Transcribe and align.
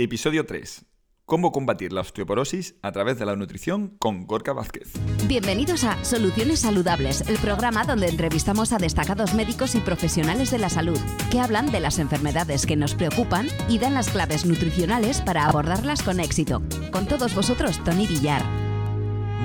Episodio 0.00 0.46
3. 0.46 0.84
Cómo 1.24 1.50
combatir 1.50 1.92
la 1.92 2.02
osteoporosis 2.02 2.76
a 2.82 2.92
través 2.92 3.18
de 3.18 3.26
la 3.26 3.34
nutrición 3.34 3.96
con 3.98 4.28
Gorka 4.28 4.52
Vázquez. 4.52 4.92
Bienvenidos 5.26 5.82
a 5.82 6.04
Soluciones 6.04 6.60
Saludables, 6.60 7.28
el 7.28 7.36
programa 7.38 7.82
donde 7.82 8.06
entrevistamos 8.06 8.72
a 8.72 8.78
destacados 8.78 9.34
médicos 9.34 9.74
y 9.74 9.80
profesionales 9.80 10.52
de 10.52 10.58
la 10.58 10.68
salud 10.68 11.00
que 11.32 11.40
hablan 11.40 11.72
de 11.72 11.80
las 11.80 11.98
enfermedades 11.98 12.64
que 12.64 12.76
nos 12.76 12.94
preocupan 12.94 13.48
y 13.68 13.80
dan 13.80 13.94
las 13.94 14.08
claves 14.08 14.46
nutricionales 14.46 15.20
para 15.20 15.46
abordarlas 15.46 16.04
con 16.04 16.20
éxito. 16.20 16.62
Con 16.92 17.08
todos 17.08 17.34
vosotros, 17.34 17.82
Tony 17.82 18.06
Villar. 18.06 18.44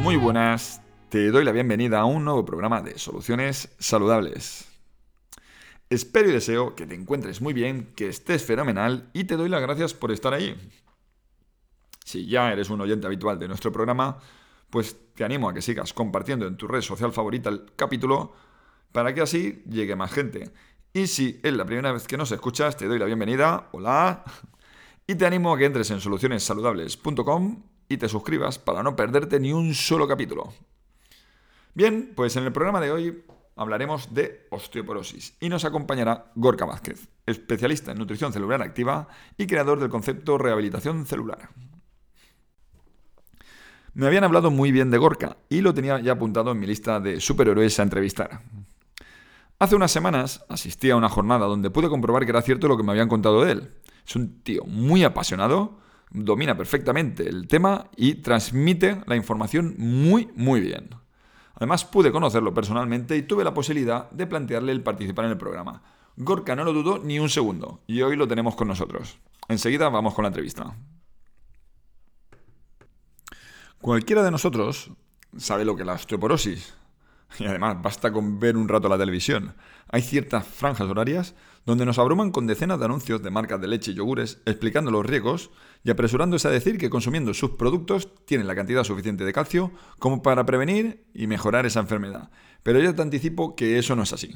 Muy 0.04 0.18
buenas, 0.18 0.84
te 1.10 1.32
doy 1.32 1.46
la 1.46 1.52
bienvenida 1.52 2.02
a 2.02 2.06
un 2.06 2.26
nuevo 2.26 2.46
programa 2.46 2.84
de 2.84 3.00
Soluciones 3.00 3.70
Saludables. 3.80 4.73
Espero 5.90 6.30
y 6.30 6.32
deseo 6.32 6.76
que 6.76 6.86
te 6.86 6.96
encuentres 6.96 7.42
muy 7.42 7.54
bien, 7.54 7.94
que 7.96 8.08
estés 8.08 8.44
fenomenal 8.44 9.10
y 9.14 9.26
te 9.26 9.36
doy 9.36 9.50
las 9.50 9.62
gracias 9.62 9.94
por 9.94 10.12
estar 10.12 10.34
ahí. 10.34 10.56
Si 12.04 12.26
ya 12.26 12.52
eres 12.52 12.70
un 12.70 12.82
oyente 12.82 13.08
habitual 13.08 13.40
de 13.40 13.48
nuestro 13.48 13.72
programa, 13.72 14.20
pues 14.70 14.98
te 15.14 15.24
animo 15.24 15.50
a 15.50 15.54
que 15.54 15.62
sigas 15.62 15.94
compartiendo 15.94 16.48
en 16.48 16.58
tu 16.58 16.68
red 16.68 16.82
social 16.82 17.14
favorita 17.14 17.50
el 17.50 17.66
capítulo 17.76 18.34
para 18.92 19.14
que 19.14 19.22
así 19.22 19.64
llegue 19.70 19.96
más 19.96 20.12
gente. 20.12 20.52
Y 20.94 21.08
si 21.08 21.40
es 21.44 21.54
la 21.54 21.66
primera 21.66 21.92
vez 21.92 22.08
que 22.08 22.18
nos 22.18 22.32
escuchas, 22.32 22.78
te 22.78 22.88
doy 22.88 23.00
la 23.00 23.06
bienvenida, 23.06 23.70
hola, 23.72 24.24
y 25.08 25.16
te 25.16 25.26
animo 25.26 25.54
a 25.54 25.58
que 25.58 25.66
entres 25.66 25.90
en 25.92 26.00
solucionessaludables.com 26.00 27.64
y 27.90 27.98
te 27.98 28.10
suscribas 28.10 28.60
para 28.60 28.84
no 28.84 28.96
perderte 28.96 29.40
ni 29.40 29.54
un 29.54 29.74
solo 29.74 30.08
capítulo. 30.08 30.54
Bien, 31.74 32.14
pues 32.16 32.36
en 32.36 32.44
el 32.44 32.52
programa 32.52 32.80
de 32.80 32.92
hoy 32.92 33.24
hablaremos 33.56 34.14
de 34.14 34.48
osteoporosis 34.50 35.36
y 35.40 35.50
nos 35.50 35.66
acompañará 35.66 36.32
Gorka 36.36 36.66
Vázquez, 36.66 37.08
especialista 37.26 37.92
en 37.92 38.00
nutrición 38.00 38.34
celular 38.34 38.62
activa 38.62 39.08
y 39.38 39.48
creador 39.48 39.80
del 39.80 39.90
concepto 39.90 40.38
rehabilitación 40.38 41.06
celular. 41.06 41.50
Me 43.94 44.08
habían 44.08 44.24
hablado 44.24 44.50
muy 44.50 44.72
bien 44.72 44.90
de 44.90 44.98
Gorka 44.98 45.38
y 45.50 45.62
lo 45.62 45.74
tenía 45.74 46.00
ya 46.00 46.14
apuntado 46.14 46.52
en 46.52 46.60
mi 46.60 46.66
lista 46.66 47.00
de 47.00 47.20
superhéroes 47.20 47.80
a 47.80 47.84
entrevistar. 47.84 48.42
Hace 49.60 49.76
unas 49.76 49.92
semanas 49.92 50.44
asistí 50.50 50.90
a 50.90 50.96
una 50.96 51.10
jornada 51.10 51.46
donde 51.46 51.70
pude 51.70 51.90
comprobar 51.90 52.26
que 52.26 52.32
era 52.32 52.42
cierto 52.42 52.68
lo 52.68 52.76
que 52.76 52.84
me 52.84 52.92
habían 52.92 53.08
contado 53.08 53.46
de 53.46 53.52
él. 53.52 53.72
Es 54.06 54.16
un 54.16 54.42
tío 54.42 54.64
muy 54.66 55.04
apasionado, 55.04 55.78
domina 56.10 56.58
perfectamente 56.58 57.30
el 57.30 57.48
tema 57.48 57.90
y 57.96 58.16
transmite 58.16 59.02
la 59.06 59.16
información 59.16 59.76
muy, 59.78 60.30
muy 60.36 60.60
bien. 60.60 60.90
Además 61.64 61.86
pude 61.86 62.12
conocerlo 62.12 62.54
personalmente 62.54 63.16
y 63.16 63.22
tuve 63.22 63.46
la 63.46 63.54
posibilidad 63.54 64.12
de 64.12 64.28
plantearle 64.28 64.74
el 64.74 64.84
participar 64.84 65.24
en 65.24 65.32
el 65.32 65.38
programa. 65.38 65.82
Gorka 66.18 66.58
no 66.58 66.66
lo 66.66 66.74
dudó 66.74 67.00
ni 67.00 67.20
un 67.20 67.30
segundo 67.30 67.80
y 67.88 68.02
hoy 68.02 68.18
lo 68.18 68.28
tenemos 68.28 68.56
con 68.56 68.68
nosotros. 68.68 69.18
Enseguida 69.48 69.88
vamos 69.88 70.14
con 70.14 70.24
la 70.24 70.28
entrevista. 70.28 70.76
Cualquiera 73.80 74.24
de 74.24 74.32
nosotros 74.32 74.92
sabe 75.38 75.64
lo 75.64 75.78
que 75.78 75.84
es 75.84 75.88
la 75.88 75.94
osteoporosis. 75.94 76.74
Y 77.40 77.46
además, 77.46 77.82
basta 77.82 78.12
con 78.12 78.42
ver 78.42 78.58
un 78.58 78.68
rato 78.68 78.90
la 78.90 78.98
televisión. 78.98 79.56
Hay 79.90 80.02
ciertas 80.02 80.46
franjas 80.46 80.90
horarias 80.90 81.34
donde 81.66 81.86
nos 81.86 82.00
abruman 82.00 82.32
con 82.32 82.48
decenas 82.48 82.80
de 82.80 82.86
anuncios 82.86 83.24
de 83.24 83.32
marcas 83.32 83.62
de 83.62 83.68
leche 83.68 83.92
y 83.92 83.94
yogures 83.96 84.42
explicando 84.46 84.92
los 84.92 85.06
riesgos 85.06 85.50
y 85.84 85.92
apresurándose 85.92 86.48
a 86.48 86.52
decir 86.52 86.78
que 86.78 86.90
consumiendo 86.90 87.34
sus 87.34 87.52
productos 87.52 88.10
tienen 88.26 88.48
la 88.48 88.56
cantidad 88.56 88.84
suficiente 88.84 89.24
de 89.24 89.34
calcio 89.34 89.72
como 90.00 90.22
para 90.22 90.46
prevenir 90.46 91.06
y 91.14 91.28
mejorar 91.28 91.66
esa 91.66 91.80
enfermedad. 91.80 92.30
Pero 92.64 92.80
yo 92.80 92.94
te 92.94 93.02
anticipo 93.02 93.56
que 93.56 93.78
eso 93.78 93.96
no 93.96 94.04
es 94.04 94.14
así. 94.14 94.36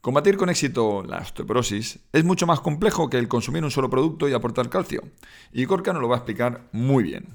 Combatir 0.00 0.36
con 0.36 0.50
éxito 0.50 1.02
la 1.02 1.18
osteoporosis 1.18 2.00
es 2.12 2.24
mucho 2.24 2.46
más 2.46 2.60
complejo 2.60 3.08
que 3.08 3.18
el 3.18 3.26
consumir 3.26 3.64
un 3.64 3.70
solo 3.70 3.88
producto 3.88 4.28
y 4.28 4.34
aportar 4.34 4.68
calcio. 4.68 5.02
Y 5.50 5.64
Corca 5.64 5.92
nos 5.92 6.02
lo 6.02 6.08
va 6.08 6.16
a 6.16 6.18
explicar 6.18 6.68
muy 6.72 7.04
bien. 7.04 7.28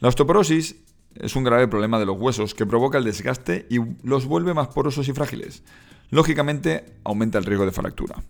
La 0.00 0.08
osteoporosis 0.08 0.82
es 1.14 1.36
un 1.36 1.44
grave 1.44 1.68
problema 1.68 2.00
de 2.00 2.06
los 2.06 2.18
huesos 2.18 2.54
que 2.54 2.66
provoca 2.66 2.98
el 2.98 3.04
desgaste 3.04 3.66
y 3.70 3.78
los 4.02 4.26
vuelve 4.26 4.52
más 4.52 4.68
porosos 4.68 5.06
y 5.08 5.12
frágiles. 5.12 5.62
Lógicamente, 6.12 6.84
aumenta 7.04 7.38
el 7.38 7.46
riesgo 7.46 7.64
de 7.64 7.72
fractura. 7.72 8.22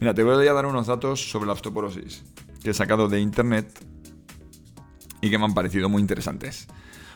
Mira, 0.00 0.12
te 0.12 0.24
voy 0.24 0.48
a 0.48 0.52
dar 0.52 0.66
unos 0.66 0.88
datos 0.88 1.30
sobre 1.30 1.46
la 1.46 1.52
osteoporosis 1.52 2.24
que 2.60 2.70
he 2.70 2.74
sacado 2.74 3.08
de 3.08 3.20
internet 3.20 3.72
y 5.20 5.30
que 5.30 5.38
me 5.38 5.44
han 5.44 5.54
parecido 5.54 5.88
muy 5.88 6.02
interesantes. 6.02 6.66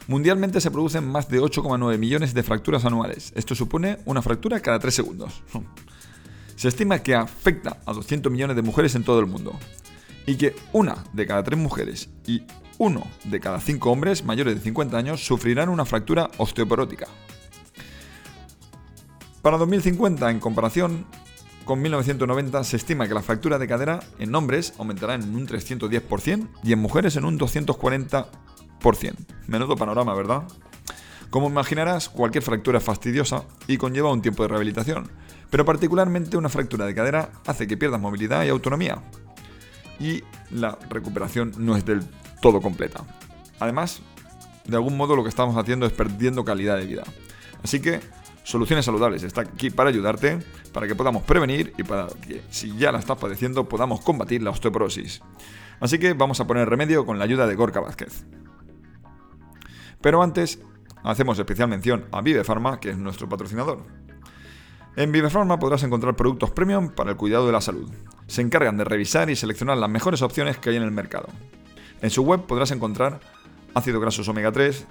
Mundialmente 0.07 0.61
se 0.61 0.71
producen 0.71 1.09
más 1.09 1.29
de 1.29 1.41
8,9 1.41 1.99
millones 1.99 2.33
de 2.33 2.45
fracturas 2.45 2.85
anuales. 2.85 3.33
Esto 3.35 3.57
supone 3.57 3.99
una 4.05 4.23
fractura 4.23 4.61
cada 4.61 4.79
3 4.79 4.95
segundos. 4.95 5.43
Se 6.55 6.69
estima 6.69 7.01
que 7.01 7.17
afecta 7.17 7.79
a 7.85 7.93
200 7.93 8.31
millones 8.31 8.55
de 8.55 8.63
mujeres 8.63 8.95
en 8.95 9.03
todo 9.03 9.19
el 9.19 9.27
mundo 9.27 9.59
y 10.27 10.37
que 10.37 10.55
una 10.73 11.03
de 11.13 11.27
cada 11.27 11.43
tres 11.43 11.59
mujeres 11.59 12.09
y 12.25 12.45
uno 12.79 13.05
de 13.25 13.41
cada 13.41 13.61
cinco 13.61 13.91
hombres 13.91 14.25
mayores 14.25 14.55
de 14.55 14.61
50 14.61 14.97
años 14.97 15.27
sufrirán 15.27 15.69
una 15.69 15.85
fractura 15.85 16.31
osteoporótica. 16.39 17.09
Para 19.45 19.59
2050, 19.59 20.31
en 20.31 20.41
comparación 20.41 21.05
con 21.67 21.83
1990, 21.83 22.65
se 22.65 22.79
estima 22.79 23.07
que 23.07 23.13
la 23.13 23.21
fractura 23.21 23.59
de 23.59 23.69
cadera 23.69 24.01
en 24.19 24.35
hombres 24.35 24.73
aumentará 24.79 25.17
en 25.17 25.37
un 25.37 25.47
310% 25.47 26.49
y 26.63 26.73
en 26.73 26.79
mujeres 26.79 27.17
en 27.17 27.27
un 27.27 27.39
240%. 27.39 28.27
Menudo 29.47 29.77
panorama, 29.77 30.15
¿verdad? 30.15 30.45
Como 31.29 31.51
imaginarás, 31.51 32.09
cualquier 32.09 32.43
fractura 32.43 32.79
es 32.79 32.85
fastidiosa 32.85 33.45
y 33.67 33.77
conlleva 33.77 34.11
un 34.11 34.23
tiempo 34.23 34.45
de 34.45 34.49
rehabilitación, 34.49 35.11
pero 35.51 35.67
particularmente 35.67 36.39
una 36.39 36.49
fractura 36.49 36.87
de 36.87 36.95
cadera 36.95 37.31
hace 37.47 37.67
que 37.67 37.77
pierdas 37.77 38.01
movilidad 38.01 38.47
y 38.47 38.49
autonomía. 38.49 39.03
Y 40.01 40.23
la 40.53 40.79
recuperación 40.89 41.53
no 41.59 41.77
es 41.77 41.85
del 41.85 42.03
todo 42.41 42.63
completa. 42.63 43.05
Además, 43.61 44.01
de 44.65 44.77
algún 44.77 44.97
modo 44.97 45.15
lo 45.15 45.23
que 45.23 45.29
estamos 45.29 45.55
haciendo 45.59 45.85
es 45.85 45.93
perdiendo 45.93 46.47
calidad 46.47 46.79
de 46.79 46.87
vida. 46.87 47.03
Así 47.63 47.81
que 47.81 48.01
Soluciones 48.45 48.85
Saludables 48.85 49.23
está 49.23 49.41
aquí 49.41 49.71
para 49.71 49.89
ayudarte, 49.89 50.39
para 50.73 50.87
que 50.87 50.95
podamos 50.95 51.23
prevenir 51.23 51.73
y 51.79 51.83
para 51.83 52.09
que 52.09 52.43
si 52.51 52.77
ya 52.77 52.93
la 52.93 52.99
estás 52.99 53.17
padeciendo 53.17 53.67
podamos 53.67 54.03
combatir 54.03 54.43
la 54.43 54.51
osteoporosis. 54.51 55.23
Así 55.81 55.99
que 55.99 56.13
vamos 56.13 56.41
a 56.41 56.47
poner 56.47 56.69
remedio 56.69 57.07
con 57.07 57.19
la 57.19 57.25
ayuda 57.25 57.47
de 57.47 57.55
Gorka 57.55 57.81
Vázquez. 57.81 58.27
Pero 60.03 60.23
antes, 60.23 60.61
hacemos 61.03 61.39
especial 61.39 61.69
mención 61.69 62.05
a 62.13 62.21
Vive 62.21 62.45
Pharma, 62.45 62.79
que 62.79 62.91
es 62.91 62.99
nuestro 62.99 63.31
patrocinador. 63.31 63.83
En 64.95 65.11
Vive 65.11 65.31
Pharma 65.31 65.59
podrás 65.59 65.83
encontrar 65.83 66.15
productos 66.15 66.51
premium 66.51 66.91
para 66.91 67.13
el 67.13 67.17
cuidado 67.17 67.47
de 67.47 67.53
la 67.53 67.63
salud. 67.63 67.91
Se 68.27 68.43
encargan 68.43 68.77
de 68.77 68.85
revisar 68.85 69.31
y 69.31 69.37
seleccionar 69.37 69.79
las 69.79 69.89
mejores 69.89 70.21
opciones 70.21 70.59
que 70.59 70.69
hay 70.69 70.77
en 70.77 70.83
el 70.83 70.91
mercado. 70.91 71.29
En 72.03 72.11
su 72.11 72.23
web 72.23 72.43
podrás 72.43 72.71
encontrar 72.73 73.21
ácidos 73.75 74.03
grasos 74.03 74.29
omega 74.29 74.53
3, 74.53 74.87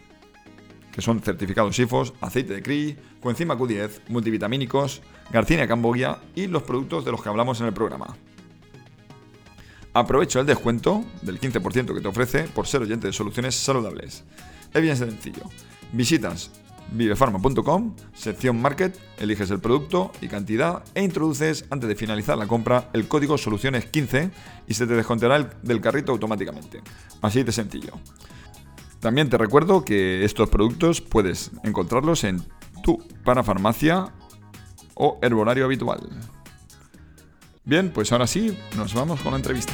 que 0.93 1.01
son 1.01 1.19
certificados 1.21 1.75
SIFOS, 1.75 2.13
aceite 2.21 2.53
de 2.53 2.61
CRI, 2.61 2.97
coenzima 3.19 3.57
Q10, 3.57 4.01
multivitamínicos, 4.09 5.01
Garcinia 5.31 5.67
Cambogia 5.67 6.19
y 6.35 6.47
los 6.47 6.63
productos 6.63 7.03
de 7.03 7.11
los 7.11 7.21
que 7.21 7.29
hablamos 7.29 7.59
en 7.59 7.67
el 7.67 7.73
programa. 7.73 8.15
Aprovecho 9.93 10.39
el 10.39 10.45
descuento 10.45 11.03
del 11.21 11.39
15% 11.39 11.93
que 11.93 12.01
te 12.01 12.07
ofrece 12.07 12.43
por 12.43 12.67
ser 12.67 12.81
oyente 12.81 13.07
de 13.07 13.13
soluciones 13.13 13.55
saludables. 13.55 14.23
Es 14.73 14.81
bien 14.81 14.95
sencillo. 14.95 15.43
Visitas 15.91 16.51
vivefarma.com, 16.91 17.95
sección 18.13 18.61
Market, 18.61 18.97
eliges 19.17 19.49
el 19.49 19.59
producto 19.59 20.11
y 20.21 20.27
cantidad 20.27 20.83
e 20.93 21.03
introduces 21.03 21.65
antes 21.69 21.89
de 21.89 21.95
finalizar 21.95 22.37
la 22.37 22.47
compra 22.47 22.89
el 22.93 23.07
código 23.07 23.37
Soluciones 23.37 23.85
15 23.85 24.31
y 24.67 24.73
se 24.73 24.85
te 24.85 24.93
descontará 24.93 25.49
del 25.61 25.81
carrito 25.81 26.11
automáticamente. 26.11 26.81
Así 27.21 27.43
de 27.43 27.51
sencillo. 27.51 27.93
También 29.03 29.30
te 29.30 29.38
recuerdo 29.38 29.84
que 29.84 30.24
estos 30.24 30.47
productos 30.50 31.02
puedes 31.02 31.52
encontrarlos 31.66 32.24
en 32.24 32.41
tu 32.84 33.06
parafarmacia 33.25 34.14
o 34.94 35.19
herbolario 35.22 35.66
habitual. 35.66 36.00
Bien, 37.66 37.91
pues 37.94 38.14
ahora 38.14 38.28
sí, 38.28 38.58
nos 38.78 38.94
vamos 38.94 39.19
con 39.19 39.31
la 39.31 39.40
entrevista. 39.40 39.74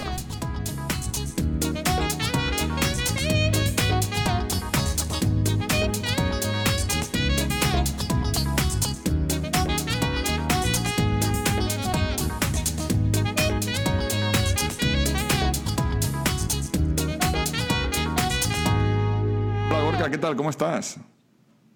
Tal? 20.20 20.36
¿Cómo 20.36 20.50
estás? 20.50 21.00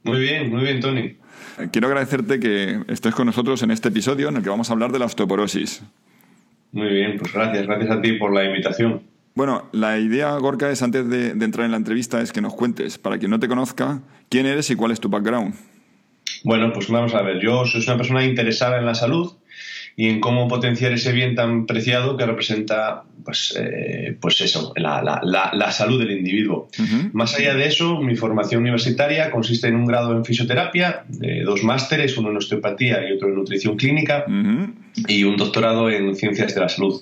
Muy 0.03 0.19
bien, 0.19 0.49
muy 0.49 0.63
bien, 0.63 0.79
Tony. 0.79 0.99
Eh, 1.59 1.69
quiero 1.71 1.87
agradecerte 1.87 2.39
que 2.39 2.81
estés 2.87 3.15
con 3.15 3.25
nosotros 3.25 3.63
en 3.63 3.71
este 3.71 3.89
episodio 3.89 4.29
en 4.29 4.37
el 4.37 4.43
que 4.43 4.49
vamos 4.49 4.69
a 4.69 4.73
hablar 4.73 4.91
de 4.91 4.99
la 4.99 5.05
osteoporosis. 5.05 5.83
Muy 6.71 6.89
bien, 6.89 7.17
pues 7.19 7.31
gracias, 7.33 7.65
gracias 7.65 7.91
a 7.91 8.01
ti 8.01 8.13
por 8.13 8.33
la 8.33 8.45
invitación. 8.45 9.03
Bueno, 9.35 9.69
la 9.71 9.97
idea, 9.97 10.35
Gorka, 10.37 10.69
es 10.69 10.81
antes 10.83 11.09
de, 11.09 11.29
entrar 11.29 11.65
en 11.65 11.71
la 11.71 11.77
entrevista, 11.77 12.21
es 12.21 12.31
que 12.31 12.41
nos 12.41 12.53
cuentes, 12.53 12.97
para 12.97 13.17
quien 13.17 13.31
no 13.31 13.39
te 13.39 13.47
conozca, 13.47 14.01
quién 14.29 14.45
eres 14.45 14.69
y 14.69 14.75
cuál 14.75 14.91
es 14.91 14.99
tu 14.99 15.09
background. 15.09 15.55
Bueno, 16.43 16.71
pues 16.73 16.89
vamos 16.89 17.15
a 17.15 17.21
ver, 17.21 17.41
yo 17.41 17.65
soy 17.65 17.83
una 17.87 17.97
persona 17.97 18.25
interesada 18.25 18.77
en 18.77 18.85
la 18.85 18.95
salud 18.95 19.33
y 19.95 20.09
en 20.09 20.19
cómo 20.19 20.47
potenciar 20.47 20.91
ese 20.93 21.11
bien 21.11 21.35
tan 21.35 21.65
preciado 21.65 22.17
que 22.17 22.25
representa, 22.25 23.03
pues, 23.23 23.55
eh, 23.59 24.17
pues 24.19 24.41
eso, 24.41 24.73
la, 24.75 25.71
salud 25.71 25.99
del 25.99 26.11
individuo. 26.11 26.67
Más 27.13 27.35
allá 27.35 27.53
de 27.53 27.67
eso, 27.67 27.99
mi 28.01 28.15
formación 28.15 28.61
universitaria 28.61 29.29
consiste 29.29 29.67
en 29.67 29.75
un 29.75 29.85
grado 29.85 30.15
en 30.15 30.25
fisioterapia, 30.25 31.05
dos 31.45 31.63
másteres, 31.63 32.17
uno 32.17 32.31
en 32.31 32.37
osteopatía 32.37 33.07
y 33.07 33.13
otro 33.13 33.29
en 33.29 33.35
nutrición 33.35 33.77
clínica, 33.77 34.25
y 35.07 35.23
un 35.23 35.37
doctorado 35.37 35.89
en 35.89 36.15
ciencias 36.15 36.53
de 36.53 36.61
la 36.61 36.69
salud. 36.69 37.01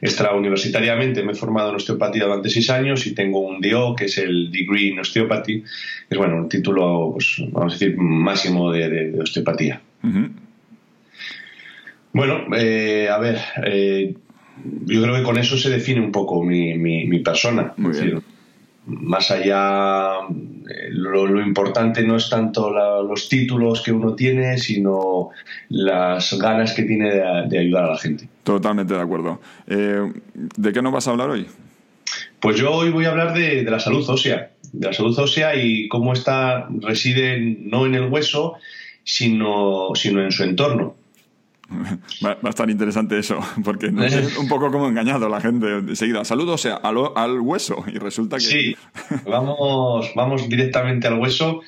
Extrauniversitariamente 0.00 1.22
me 1.22 1.32
he 1.32 1.34
formado 1.34 1.70
en 1.70 1.76
osteopatía 1.76 2.24
durante 2.24 2.48
seis 2.48 2.70
años 2.70 3.06
y 3.06 3.14
tengo 3.14 3.40
un 3.40 3.60
DO, 3.60 3.94
que 3.96 4.06
es 4.06 4.18
el 4.18 4.50
Degree 4.50 4.88
in 4.88 4.98
Osteopathy, 4.98 5.62
que 5.62 5.66
es 6.08 6.18
bueno, 6.18 6.36
un 6.36 6.48
título, 6.48 7.10
pues, 7.12 7.42
vamos 7.50 7.74
a 7.74 7.78
decir, 7.78 7.96
máximo 7.96 8.72
de, 8.72 9.18
osteopatía. 9.20 9.80
Bueno, 12.12 12.44
eh, 12.56 13.08
a 13.08 13.18
ver, 13.18 13.38
eh, 13.64 14.14
yo 14.84 15.02
creo 15.02 15.14
que 15.14 15.22
con 15.22 15.38
eso 15.38 15.56
se 15.56 15.70
define 15.70 16.00
un 16.00 16.12
poco 16.12 16.42
mi, 16.42 16.76
mi, 16.76 17.18
persona. 17.20 17.72
más 18.86 19.30
allá, 19.30 20.20
eh, 20.68 20.88
lo, 20.90 21.40
importante 21.40 22.02
no 22.02 22.16
es 22.16 22.28
tanto 22.28 22.70
los 23.04 23.28
títulos 23.28 23.82
que 23.82 23.92
uno 23.92 24.14
tiene, 24.14 24.58
sino 24.58 25.30
las 25.68 26.36
ganas 26.38 26.74
que 26.74 26.82
tiene 26.82 27.10
de, 27.48 27.58
ayudar 27.58 27.84
a 27.84 27.90
la 27.92 27.98
gente. 27.98 28.28
Totalmente 28.42 28.94
de 28.94 29.00
acuerdo. 29.00 29.40
¿De 29.66 30.72
qué 30.72 30.82
nos 30.82 30.92
vas 30.92 31.06
a 31.06 31.12
hablar 31.12 31.30
hoy? 31.30 31.46
Pues 32.40 32.56
yo 32.56 32.72
hoy 32.72 32.90
voy 32.90 33.04
a 33.04 33.10
hablar 33.10 33.34
de, 33.34 33.62
de 33.62 33.70
la 33.70 33.78
salud 33.78 34.04
ósea, 34.08 34.50
de 34.72 34.86
la 34.86 34.92
salud 34.92 35.16
ósea 35.16 35.54
y 35.54 35.86
cómo 35.88 36.12
esta 36.12 36.68
reside 36.80 37.38
no 37.38 37.86
en 37.86 37.94
el 37.94 38.08
hueso, 38.08 38.56
sino, 39.04 39.90
sino 39.94 40.22
en 40.22 40.32
su 40.32 40.42
entorno. 40.42 40.96
Va, 42.24 42.38
a 42.42 42.48
estar 42.48 42.68
interesante 42.68 43.18
eso, 43.18 43.38
porque 43.64 43.86
es 43.86 44.36
un 44.38 44.48
poco 44.48 44.70
como 44.70 44.88
engañado 44.88 45.28
la 45.28 45.40
gente 45.40 45.66
enseguida. 45.78 46.24
Saludos 46.24 46.54
o 46.54 46.58
sea, 46.58 46.74
al, 46.76 46.96
al, 47.14 47.40
hueso 47.40 47.84
y 47.86 47.98
resulta 47.98 48.36
que... 48.36 48.42
Sí, 48.42 48.76
vamos, 49.24 50.10
vamos 50.14 50.48
directamente 50.48 51.06
al 51.06 51.18
hueso 51.18 51.60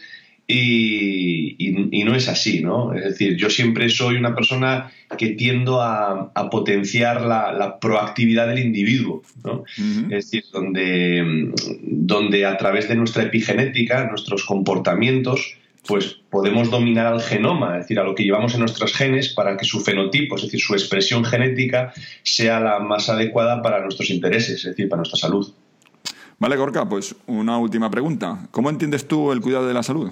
y, 0.47 1.57
y, 1.59 2.05
no 2.05 2.15
es 2.15 2.29
así, 2.29 2.61
¿no? 2.61 2.93
Es 2.93 3.05
decir, 3.05 3.37
yo 3.37 3.49
siempre 3.49 3.89
soy 3.89 4.17
una 4.17 4.35
persona 4.35 4.91
que 5.17 5.31
tiendo 5.31 5.81
a, 5.81 6.33
a 6.35 6.51
potenciar 6.51 7.23
la, 7.23 7.53
la, 7.53 7.79
proactividad 7.79 8.49
del 8.49 8.59
individuo, 8.59 9.23
¿no? 9.45 9.65
Es 10.11 10.31
decir, 10.31 10.45
donde, 10.53 11.53
donde 11.81 12.45
a 12.45 12.57
través 12.59 12.89
de 12.89 12.97
nuestra 12.97 13.23
epigenética, 13.23 14.07
nuestros 14.09 14.45
comportamientos, 14.45 15.57
pues 15.87 16.21
podemos 16.31 16.71
dominar 16.71 17.07
al 17.07 17.21
genoma, 17.21 17.77
es 17.77 17.85
decir, 17.85 17.99
a 17.99 18.05
lo 18.05 18.15
que 18.15 18.23
llevamos 18.23 18.55
en 18.55 18.61
nuestros 18.61 18.95
genes 18.95 19.31
para 19.31 19.57
que 19.57 19.65
su 19.65 19.81
fenotipo, 19.81 20.37
es 20.37 20.43
decir, 20.43 20.61
su 20.61 20.75
expresión 20.75 21.25
genética, 21.25 21.93
sea 22.23 22.61
la 22.61 22.79
más 22.79 23.09
adecuada 23.09 23.63
para 23.63 23.81
nuestros 23.81 24.11
intereses, 24.11 24.59
es 24.59 24.65
decir, 24.65 24.89
para 24.89 24.99
nuestra 24.99 25.19
salud. 25.19 25.53
Vale, 26.39 26.57
Gorka, 26.57 26.89
pues 26.89 27.15
una 27.27 27.59
última 27.59 27.91
pregunta. 27.91 28.49
¿Cómo 28.51 28.71
entiendes 28.71 29.07
tú 29.07 29.33
el 29.33 29.41
cuidado 29.41 29.67
de 29.67 29.75
la 29.75 29.83
salud? 29.83 30.11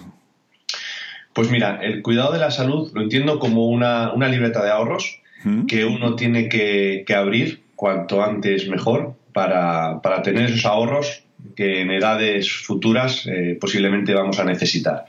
Pues 1.32 1.50
mira, 1.50 1.81
el 1.82 2.02
cuidado 2.02 2.32
de 2.32 2.38
la 2.38 2.50
salud 2.50 2.90
lo 2.94 3.02
entiendo 3.02 3.38
como 3.38 3.69
una, 3.69 4.12
libreta 4.28 4.62
de 4.64 4.70
ahorros 4.70 5.20
que 5.66 5.84
uno 5.84 6.16
tiene 6.16 6.49
que, 6.49 7.05
abrir 7.16 7.62
cuanto 7.76 8.23
antes 8.23 8.69
mejor 8.69 9.14
para, 9.32 10.00
tener 10.23 10.50
esos 10.50 10.66
ahorros 10.66 11.23
que 11.56 11.81
en 11.81 11.90
edades 11.90 12.52
futuras 12.52 13.26
eh, 13.26 13.56
posiblemente 13.58 14.12
vamos 14.12 14.38
a 14.38 14.44
necesitar. 14.44 15.06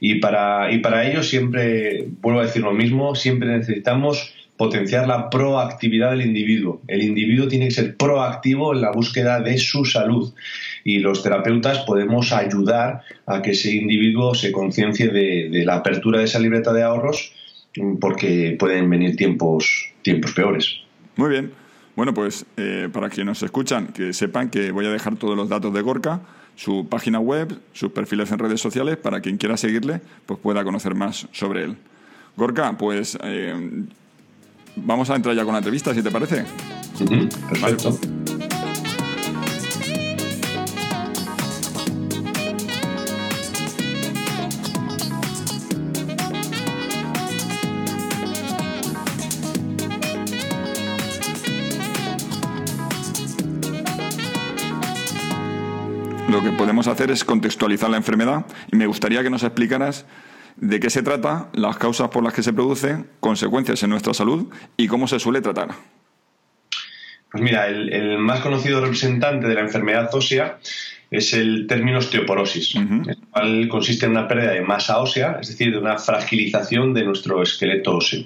Y 0.00 0.16
para, 0.16 0.72
y 0.72 0.78
para 0.78 1.08
ello 1.08 1.22
siempre, 1.22 2.06
vuelvo 2.20 2.40
a 2.40 2.44
decir 2.44 2.62
lo 2.62 2.72
mismo, 2.72 3.14
siempre 3.14 3.48
necesitamos 3.48 4.32
potenciar 4.58 5.06
la 5.06 5.30
proactividad 5.30 6.10
del 6.10 6.22
individuo. 6.22 6.82
El 6.88 7.02
individuo 7.02 7.46
tiene 7.46 7.66
que 7.66 7.74
ser 7.74 7.96
proactivo 7.96 8.74
en 8.74 8.80
la 8.82 8.90
búsqueda 8.90 9.40
de 9.40 9.56
su 9.56 9.84
salud 9.84 10.34
y 10.84 10.98
los 10.98 11.22
terapeutas 11.22 11.78
podemos 11.86 12.32
ayudar 12.32 13.02
a 13.26 13.40
que 13.40 13.52
ese 13.52 13.72
individuo 13.72 14.34
se 14.34 14.50
conciencie 14.50 15.08
de, 15.08 15.64
la 15.64 15.76
apertura 15.76 16.18
de 16.18 16.24
esa 16.24 16.40
libreta 16.40 16.72
de 16.72 16.82
ahorros 16.82 17.32
porque 18.00 18.56
pueden 18.58 18.90
venir 18.90 19.16
tiempos, 19.16 19.92
tiempos 20.02 20.32
peores. 20.32 20.80
Muy 21.14 21.30
bien. 21.30 21.52
Bueno, 21.94 22.12
pues 22.12 22.44
eh, 22.56 22.88
para 22.92 23.08
quienes 23.08 23.26
nos 23.26 23.42
escuchan, 23.44 23.88
que 23.88 24.12
sepan 24.12 24.50
que 24.50 24.72
voy 24.72 24.86
a 24.86 24.90
dejar 24.90 25.16
todos 25.16 25.36
los 25.36 25.48
datos 25.48 25.72
de 25.72 25.82
Gorka 25.82 26.20
su 26.58 26.88
página 26.88 27.20
web, 27.20 27.56
sus 27.72 27.92
perfiles 27.92 28.32
en 28.32 28.40
redes 28.40 28.60
sociales, 28.60 28.96
para 28.96 29.20
quien 29.20 29.36
quiera 29.36 29.56
seguirle, 29.56 30.00
pues 30.26 30.40
pueda 30.40 30.64
conocer 30.64 30.92
más 30.92 31.28
sobre 31.30 31.62
él. 31.62 31.76
Gorka, 32.36 32.76
pues 32.76 33.16
eh, 33.22 33.84
vamos 34.74 35.08
a 35.08 35.14
entrar 35.14 35.36
ya 35.36 35.44
con 35.44 35.52
la 35.52 35.58
entrevista, 35.58 35.94
si 35.94 36.02
te 36.02 36.10
parece. 36.10 36.44
perfecto. 37.48 37.96
Lo 56.28 56.42
que 56.42 56.50
podemos 56.50 56.86
hacer 56.88 57.10
es 57.10 57.24
contextualizar 57.24 57.88
la 57.88 57.96
enfermedad 57.96 58.44
y 58.70 58.76
me 58.76 58.86
gustaría 58.86 59.22
que 59.22 59.30
nos 59.30 59.42
explicaras 59.42 60.04
de 60.56 60.80
qué 60.80 60.90
se 60.90 61.02
trata, 61.02 61.48
las 61.54 61.78
causas 61.78 62.08
por 62.08 62.22
las 62.22 62.34
que 62.34 62.42
se 62.42 62.52
produce, 62.52 63.04
consecuencias 63.20 63.82
en 63.82 63.90
nuestra 63.90 64.12
salud 64.12 64.52
y 64.76 64.88
cómo 64.88 65.08
se 65.08 65.18
suele 65.18 65.40
tratar. 65.40 65.68
Pues 67.30 67.42
mira, 67.42 67.66
el, 67.66 68.18
más 68.18 68.40
conocido 68.40 68.80
representante 68.80 69.46
de 69.46 69.54
la 69.54 69.60
enfermedad 69.60 70.14
ósea 70.14 70.58
es 71.10 71.32
el 71.32 71.66
término 71.66 71.98
osteoporosis, 71.98 72.74
el 72.74 73.18
cual 73.30 73.68
consiste 73.68 74.06
en 74.06 74.12
una 74.12 74.28
pérdida 74.28 74.52
de 74.52 74.60
masa 74.60 74.98
ósea, 74.98 75.38
es 75.40 75.48
decir, 75.48 75.72
de 75.72 75.78
una 75.78 75.98
fragilización 75.98 76.92
de 76.92 77.04
nuestro 77.04 77.42
esqueleto 77.42 77.96
óseo. 77.96 78.24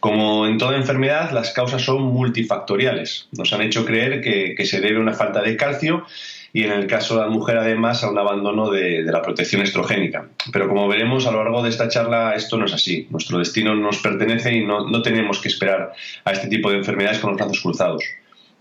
Como 0.00 0.46
en 0.46 0.58
toda 0.58 0.76
enfermedad, 0.76 1.32
las 1.32 1.52
causas 1.52 1.82
son 1.82 2.02
multifactoriales. 2.02 3.28
Nos 3.32 3.52
han 3.52 3.62
hecho 3.62 3.84
creer 3.84 4.20
que, 4.20 4.54
que 4.54 4.64
se 4.66 4.80
debe 4.80 4.98
a 4.98 5.00
una 5.00 5.14
falta 5.14 5.42
de 5.42 5.56
calcio 5.56 6.06
y 6.54 6.62
en 6.62 6.70
el 6.70 6.86
caso 6.86 7.16
de 7.16 7.22
la 7.22 7.26
mujer 7.26 7.58
además 7.58 8.04
a 8.04 8.10
un 8.10 8.16
abandono 8.16 8.70
de, 8.70 9.02
la 9.02 9.20
protección 9.20 9.60
estrogénica. 9.62 10.28
Pero 10.52 10.68
como 10.68 10.86
veremos 10.86 11.26
a 11.26 11.32
lo 11.32 11.42
largo 11.42 11.64
de 11.64 11.68
esta 11.68 11.88
charla 11.88 12.32
esto 12.36 12.56
no 12.56 12.66
es 12.66 12.72
así. 12.72 13.08
Nuestro 13.10 13.38
destino 13.38 13.74
nos 13.74 13.98
pertenece 13.98 14.54
y 14.54 14.64
no, 14.64 15.02
tenemos 15.02 15.40
que 15.40 15.48
esperar 15.48 15.92
a 16.24 16.30
este 16.30 16.46
tipo 16.46 16.70
de 16.70 16.78
enfermedades 16.78 17.18
con 17.18 17.30
los 17.30 17.38
brazos 17.38 17.60
cruzados. 17.60 18.04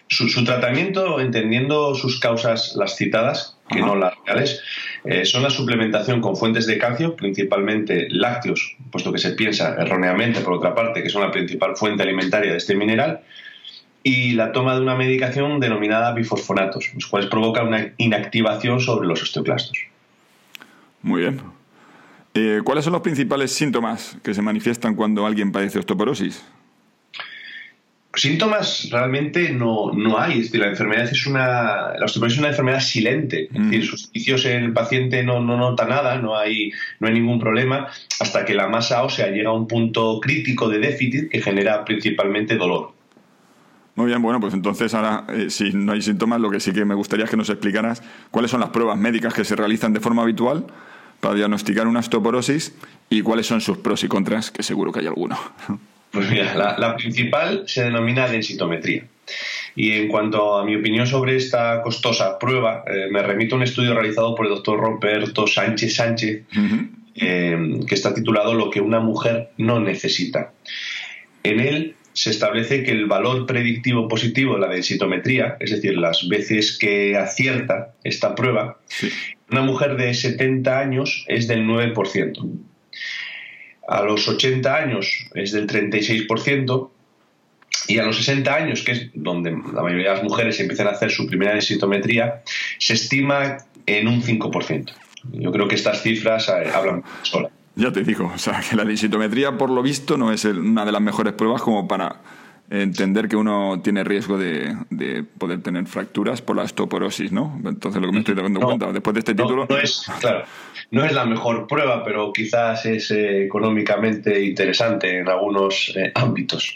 Su, 0.08 0.44
tratamiento, 0.44 1.20
entendiendo 1.20 1.94
sus 1.94 2.20
causas 2.20 2.76
las 2.76 2.98
citadas, 2.98 3.58
que 3.70 3.80
no 3.80 3.96
las 3.96 4.14
reales, 4.26 4.62
eh, 5.06 5.24
son 5.26 5.44
la 5.44 5.50
suplementación 5.52 6.20
con 6.20 6.36
fuentes 6.36 6.66
de 6.66 6.80
calcio, 6.80 7.16
principalmente 7.16 8.08
lácteos, 8.10 8.76
puesto 8.92 9.14
que 9.14 9.20
se 9.20 9.32
piensa 9.32 9.76
erróneamente, 9.80 10.42
por 10.42 10.54
otra 10.54 10.74
parte, 10.74 11.04
que 11.04 11.10
son 11.10 11.22
la 11.22 11.32
principal 11.32 11.76
fuente 11.76 12.04
alimentaria 12.04 12.52
de 12.52 12.58
este 12.58 12.76
mineral, 12.76 13.22
y 14.04 14.34
la 14.34 14.52
toma 14.52 14.76
de 14.76 14.82
una 14.82 14.96
medicación 14.96 15.60
denominada 15.62 16.14
bifosfonatos, 16.14 16.92
los 16.94 17.08
cuales 17.08 17.30
provocan 17.30 17.68
una 17.68 17.94
inactivación 17.98 18.82
sobre 18.82 19.08
los 19.08 19.24
osteoclastos. 19.24 19.78
Muy 21.02 21.22
bien. 21.22 21.42
Eh, 22.34 22.62
¿Cuáles 22.64 22.84
son 22.84 22.94
los 22.94 23.02
principales 23.02 23.52
síntomas 23.52 24.18
que 24.24 24.34
se 24.34 24.42
manifiestan 24.42 24.96
cuando 24.96 25.26
alguien 25.26 25.52
padece 25.52 25.80
osteoporosis? 25.80 26.44
Síntomas 28.16 28.90
realmente 28.92 29.50
no, 29.50 29.92
no 29.92 30.20
hay. 30.20 30.34
Es 30.34 30.46
decir, 30.46 30.60
la 30.60 30.68
enfermedad 30.68 31.10
es 31.10 31.26
una. 31.26 31.94
La 31.98 32.06
osteoporosis 32.06 32.38
es 32.38 32.40
una 32.40 32.50
enfermedad 32.50 32.80
silente. 32.80 33.46
Es 33.46 33.54
decir, 33.54 33.80
mm. 33.80 33.84
sus 33.84 34.10
inicios 34.14 34.46
el 34.46 34.74
paciente 34.74 35.24
no, 35.24 35.40
no, 35.40 35.58
nota 35.58 35.86
nada, 35.86 36.18
no 36.18 36.38
hay, 36.38 36.72
no 37.00 37.08
hay 37.08 37.14
ningún 37.14 37.40
problema, 37.40 37.88
hasta 38.20 38.46
que 38.46 38.54
la 38.54 38.68
masa 38.68 39.04
ósea 39.04 39.28
llega 39.28 39.50
a 39.50 39.54
un 39.54 39.68
punto 39.68 40.20
crítico 40.20 40.70
de 40.70 40.80
déficit 40.80 41.30
que 41.30 41.42
genera 41.42 41.84
principalmente 41.86 42.56
dolor. 42.56 42.93
Muy 43.96 44.08
bien, 44.08 44.22
bueno, 44.22 44.40
pues 44.40 44.54
entonces 44.54 44.94
ahora, 44.94 45.26
eh, 45.30 45.50
si 45.50 45.72
no 45.72 45.92
hay 45.92 46.02
síntomas, 46.02 46.42
lo 46.42 46.50
que 46.50 46.60
sí 46.60 46.74
que 46.74 46.84
me 46.84 46.96
gustaría 46.96 47.26
es 47.26 47.32
que 47.32 47.38
nos 47.38 47.50
explicaras 47.50 48.02
cuáles 48.32 48.50
son 48.50 48.60
las 48.60 48.70
pruebas 48.70 48.98
médicas 48.98 49.34
que 49.34 49.46
se 49.46 49.56
realizan 49.56 49.94
de 49.94 50.00
forma 50.00 50.24
habitual 50.24 50.66
para 51.20 51.36
diagnosticar 51.36 51.88
una 51.88 52.00
osteoporosis 52.00 52.76
y 53.10 53.22
cuáles 53.22 53.46
son 53.46 53.62
sus 53.62 53.78
pros 53.78 54.04
y 54.04 54.08
contras, 54.08 54.50
que 54.50 54.64
seguro 54.64 54.92
que 54.92 55.02
hay 55.02 55.08
alguno. 55.08 55.38
Pues 56.12 56.30
mira, 56.30 56.78
la, 56.78 56.96
principal 56.96 57.64
se 57.66 57.86
denomina 57.86 58.28
densitometría. 58.28 59.06
Y 59.76 59.94
en 59.94 60.08
cuanto 60.10 60.58
a 60.58 60.64
mi 60.64 60.76
opinión 60.76 61.08
sobre 61.08 61.36
esta 61.36 61.82
costosa 61.82 62.38
prueba, 62.38 62.84
eh, 62.86 63.08
me 63.10 63.24
remito 63.24 63.56
a 63.56 63.58
un 63.58 63.64
estudio 63.64 63.96
realizado 63.96 64.36
por 64.36 64.46
el 64.46 64.54
doctor 64.54 64.80
Roberto 64.80 65.48
Sánchez 65.48 65.96
Sánchez, 65.96 66.44
eh, 67.16 67.80
que 67.88 67.96
está 67.96 68.14
titulado 68.14 68.54
Lo 68.54 68.70
que 68.70 68.80
una 68.80 69.00
mujer 69.00 69.50
no 69.58 69.80
necesita. 69.80 70.52
En 71.42 71.60
él 71.60 71.96
se 72.14 72.30
establece 72.30 72.84
que 72.84 72.92
el 72.92 73.06
valor 73.06 73.46
predictivo 73.46 74.08
positivo 74.08 74.56
de 74.56 74.62
la 74.62 74.68
densitometría, 74.68 75.58
es 75.60 75.72
decir, 75.72 75.98
las 75.98 76.28
veces 76.28 76.78
que 76.78 77.18
acierta 77.18 77.94
esta 78.04 78.36
prueba, 78.36 78.80
una 79.50 79.62
mujer 79.62 79.98
de 79.98 80.14
70 80.14 80.80
años 80.80 81.26
es 81.28 81.48
del 81.48 81.66
9%. 81.66 82.60
A 83.88 84.02
los 84.04 84.28
80 84.28 84.76
años 84.76 85.28
es 85.34 85.52
del 85.52 85.68
36% 85.68 86.90
Y 87.88 87.98
a 88.00 88.06
los 88.06 88.16
60 88.18 88.56
años, 88.56 88.82
que 88.84 88.94
es 88.94 89.10
donde 89.14 89.52
la 89.52 89.82
mayoría 89.82 90.12
de 90.12 90.16
las 90.16 90.24
mujeres 90.24 90.58
empiezan 90.60 90.88
a 90.88 90.92
hacer 90.92 91.12
su 91.12 91.28
primera 91.28 91.52
densitometría, 91.52 92.42
se 92.78 92.94
estima 92.94 93.58
en 93.86 94.08
un 94.08 94.22
5%. 94.22 94.94
Yo 95.34 95.52
creo 95.52 95.68
que 95.68 95.76
estas 95.76 96.02
cifras 96.02 96.48
eh, 96.48 96.70
hablan 96.74 97.04
solas. 97.24 97.52
Ya 97.76 97.92
te 97.92 98.04
digo, 98.04 98.32
o 98.34 98.38
sea, 98.38 98.62
que 98.62 98.76
la 98.76 98.86
densitometría, 98.86 99.58
por 99.58 99.70
lo 99.70 99.82
visto, 99.82 100.16
no 100.18 100.32
es 100.32 100.46
una 100.46 100.86
de 100.86 100.92
las 100.92 101.02
mejores 101.02 101.34
pruebas 101.34 101.62
como 101.62 101.88
para 101.88 102.22
entender 102.82 103.28
que 103.28 103.36
uno 103.36 103.80
tiene 103.84 104.04
riesgo 104.04 104.38
de, 104.38 104.76
poder 105.38 105.62
tener 105.62 105.86
fracturas 105.86 106.42
por 106.42 106.56
la 106.56 106.64
osteoporosis, 106.64 107.32
¿no? 107.32 107.62
Entonces 107.64 108.02
lo 108.02 108.08
que 108.08 108.14
me 108.14 108.20
estoy 108.20 108.34
dando 108.34 108.60
cuenta, 108.60 108.92
después 108.92 109.14
de 109.14 109.20
este 109.20 109.36
título... 109.36 109.68
No, 109.70 109.78
es, 109.78 110.10
claro, 110.20 110.44
no 110.90 111.06
es 111.06 111.14
la 111.14 111.26
mejor 111.26 111.68
prueba, 111.68 112.04
pero 112.04 112.34
quizás 112.34 112.86
es 112.88 113.12
eh, 113.12 113.46
económicamente 113.46 114.44
interesante 114.44 115.20
en 115.20 115.30
algunos 115.30 115.94
eh, 115.96 116.12
ámbitos. 116.16 116.76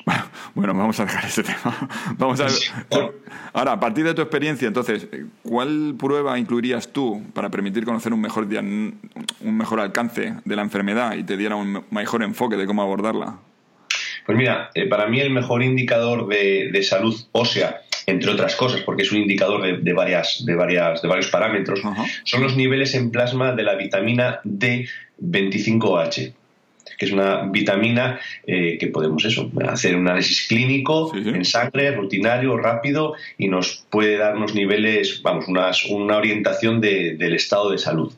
Bueno, 0.54 0.76
vamos 0.76 1.00
a 1.00 1.06
dejar 1.06 1.26
ese 1.26 1.44
tema. 1.44 1.90
Vamos 2.18 2.40
a 2.40 2.46
ver. 2.46 3.14
Ahora, 3.54 3.74
a 3.74 3.80
partir 3.80 4.06
de 4.06 4.14
tu 4.14 4.22
experiencia, 4.22 4.68
entonces, 4.68 5.08
¿cuál 5.44 5.96
prueba 5.98 6.38
incluirías 6.38 6.90
tú 6.90 7.24
para 7.34 7.50
permitir 7.50 7.86
conocer 7.86 8.14
un 8.14 8.22
mejor, 8.22 8.46
un 8.46 9.58
mejor 9.58 9.80
alcance 9.80 10.36
de 10.46 10.56
la 10.56 10.62
enfermedad 10.62 11.16
y 11.16 11.24
te 11.24 11.38
diera 11.38 11.56
un 11.56 11.84
mejor 11.90 12.22
enfoque 12.24 12.56
de 12.56 12.68
cómo 12.68 12.84
abordarla? 12.84 13.40
Pues 14.28 14.38
mira, 14.38 14.72
eh, 14.76 14.88
para 14.88 15.08
mí 15.08 15.22
el 15.22 15.30
mejor 15.30 15.64
indicador 15.64 16.28
de, 16.28 16.84
salud 16.84 17.16
ósea, 17.32 17.82
entre 18.06 18.30
otras 18.30 18.58
cosas, 18.58 18.82
porque 18.82 19.04
es 19.04 19.12
un 19.14 19.20
indicador 19.20 19.82
de, 19.82 19.94
varias, 19.94 20.44
de, 20.46 20.54
varias, 20.54 21.02
de 21.02 21.08
varios 21.08 21.28
parámetros, 21.28 21.82
son 22.26 22.44
los 22.44 22.58
niveles 22.58 22.94
en 22.94 23.10
plasma 23.10 23.54
de 23.54 23.64
la 23.64 23.76
vitamina 23.76 24.42
D25H 24.44 26.34
que 26.98 27.06
es 27.06 27.12
una 27.12 27.44
vitamina 27.44 28.20
eh, 28.48 28.78
que 28.80 28.88
podemos 28.88 29.24
eso, 29.24 29.52
hacer 29.68 29.96
un 29.96 30.08
análisis 30.08 30.48
clínico 30.48 31.12
en 31.16 31.46
sangre, 31.46 31.92
rutinario, 31.92 32.58
rápido, 32.58 33.14
y 33.38 33.50
nos 33.50 33.86
puede 33.92 34.18
dar 34.18 34.36
unos 34.36 34.56
niveles, 34.56 35.22
vamos, 35.22 35.46
una 35.48 36.18
orientación 36.18 36.82
del 36.82 37.36
estado 37.36 37.70
de 37.70 37.78
salud. 37.78 38.12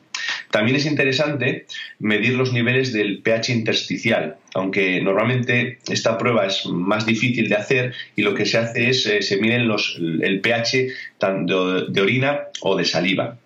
También 0.51 0.77
es 0.77 0.85
interesante 0.85 1.65
medir 1.99 2.33
los 2.33 2.53
niveles 2.53 2.91
del 2.91 3.19
pH 3.21 3.49
intersticial, 3.49 4.37
aunque 4.55 4.99
normalmente 5.01 5.79
esta 5.89 6.17
prueba 6.17 6.47
es 6.47 6.65
más 6.65 7.05
difícil 7.05 7.49
de 7.49 7.55
hacer 7.55 7.93
y 8.15 8.23
lo 8.23 8.33
que 8.33 8.45
se 8.45 8.57
hace 8.57 8.89
es 8.89 9.05
eh, 9.05 9.21
se 9.21 9.37
miden 9.37 9.67
los, 9.67 9.97
el 9.99 10.41
pH 10.41 10.87
tanto 11.19 11.85
de 11.85 12.01
orina 12.01 12.39
o 12.61 12.75
de 12.75 12.85
saliva. 12.85 13.37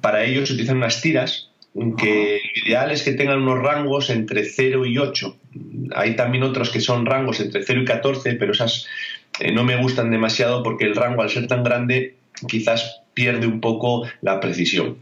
Para 0.00 0.24
ello 0.24 0.44
se 0.44 0.52
utilizan 0.52 0.76
unas 0.76 1.00
tiras 1.00 1.50
que 1.96 2.40
lo 2.56 2.66
ideal 2.66 2.90
es 2.90 3.02
que 3.02 3.12
tengan 3.12 3.42
unos 3.42 3.60
rangos 3.60 4.10
entre 4.10 4.44
0 4.44 4.86
y 4.86 4.98
8. 4.98 5.36
Hay 5.94 6.16
también 6.16 6.42
otros 6.42 6.70
que 6.70 6.80
son 6.80 7.06
rangos 7.06 7.40
entre 7.40 7.62
0 7.62 7.82
y 7.82 7.84
14, 7.84 8.34
pero 8.34 8.52
esas 8.52 8.86
eh, 9.38 9.52
no 9.52 9.64
me 9.64 9.76
gustan 9.76 10.10
demasiado 10.10 10.62
porque 10.62 10.84
el 10.84 10.96
rango 10.96 11.22
al 11.22 11.30
ser 11.30 11.46
tan 11.46 11.62
grande 11.62 12.16
quizás 12.48 13.02
pierde 13.14 13.46
un 13.46 13.60
poco 13.60 14.06
la 14.20 14.40
precisión. 14.40 14.98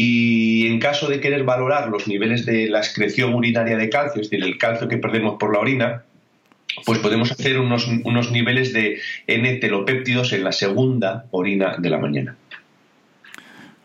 Y 0.00 0.68
en 0.68 0.78
caso 0.78 1.08
de 1.08 1.18
querer 1.18 1.42
valorar 1.42 1.88
los 1.88 2.06
niveles 2.06 2.46
de 2.46 2.68
la 2.68 2.78
excreción 2.78 3.34
urinaria 3.34 3.76
de 3.76 3.90
calcio, 3.90 4.22
es 4.22 4.30
decir, 4.30 4.46
el 4.46 4.56
calcio 4.56 4.86
que 4.86 4.96
perdemos 4.96 5.38
por 5.40 5.52
la 5.52 5.58
orina, 5.58 6.04
pues 6.86 7.00
podemos 7.00 7.32
hacer 7.32 7.58
unos, 7.58 7.88
unos 8.04 8.30
niveles 8.30 8.72
de 8.72 9.00
N-telopéptidos 9.26 10.32
en 10.34 10.44
la 10.44 10.52
segunda 10.52 11.24
orina 11.32 11.78
de 11.78 11.90
la 11.90 11.98
mañana. 11.98 12.36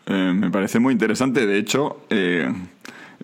Eh, 0.06 0.32
me 0.32 0.52
parece 0.52 0.78
muy 0.78 0.92
interesante. 0.92 1.48
De 1.48 1.58
hecho, 1.58 2.06
eh, 2.10 2.48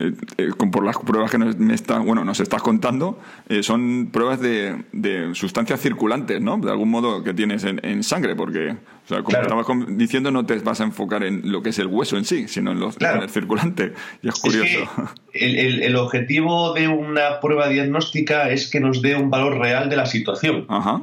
eh, 0.00 0.12
eh, 0.38 0.50
por 0.73 0.85
las 0.85 0.97
pruebas 0.97 1.30
que 1.30 1.37
nos, 1.37 1.59
me 1.59 1.75
está, 1.75 1.99
bueno, 1.99 2.25
nos 2.25 2.40
estás 2.40 2.62
contando, 2.62 3.21
eh, 3.49 3.62
son 3.62 4.09
pruebas 4.11 4.40
de, 4.40 5.30
sustancias 5.35 5.80
circulantes, 5.80 6.40
¿no? 6.40 6.57
De 6.57 6.71
algún 6.71 6.90
modo 6.90 7.23
que 7.23 7.35
tienes 7.35 7.64
en, 7.64 8.02
sangre, 8.02 8.35
porque, 8.35 8.71
o 8.71 9.09
sea, 9.09 9.23
como 9.23 9.38
estabas 9.38 9.66
diciendo, 9.88 10.30
no 10.30 10.47
te 10.47 10.57
vas 10.61 10.80
a 10.80 10.85
enfocar 10.85 11.23
en 11.23 11.52
lo 11.52 11.62
que 11.62 11.69
es 11.69 11.78
el 11.78 11.87
hueso 11.87 12.16
en 12.16 12.25
sí, 12.25 12.49
sino 12.49 12.73
en, 12.73 12.80
los, 12.80 12.97
el 12.99 13.28
circulante. 13.28 13.92
Y 14.23 14.28
es 14.28 14.40
curioso. 14.40 14.90
el, 15.35 15.83
el, 15.83 15.97
objetivo 15.97 16.73
de 16.73 16.88
una 16.88 17.40
prueba 17.40 17.69
diagnóstica 17.69 18.49
es 18.49 18.71
que 18.71 18.80
nos 18.80 19.02
dé 19.02 19.16
un 19.16 19.28
valor 19.28 19.59
real 19.59 19.90
de 19.90 19.97
la 19.97 20.07
situación. 20.07 20.64
Ajá. 20.69 21.02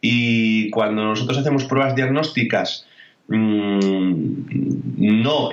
Y 0.00 0.70
cuando 0.70 1.04
nosotros 1.04 1.38
hacemos 1.38 1.64
pruebas 1.64 1.94
diagnósticas, 1.94 2.86
Mm, 3.28 4.96
no, 4.96 5.50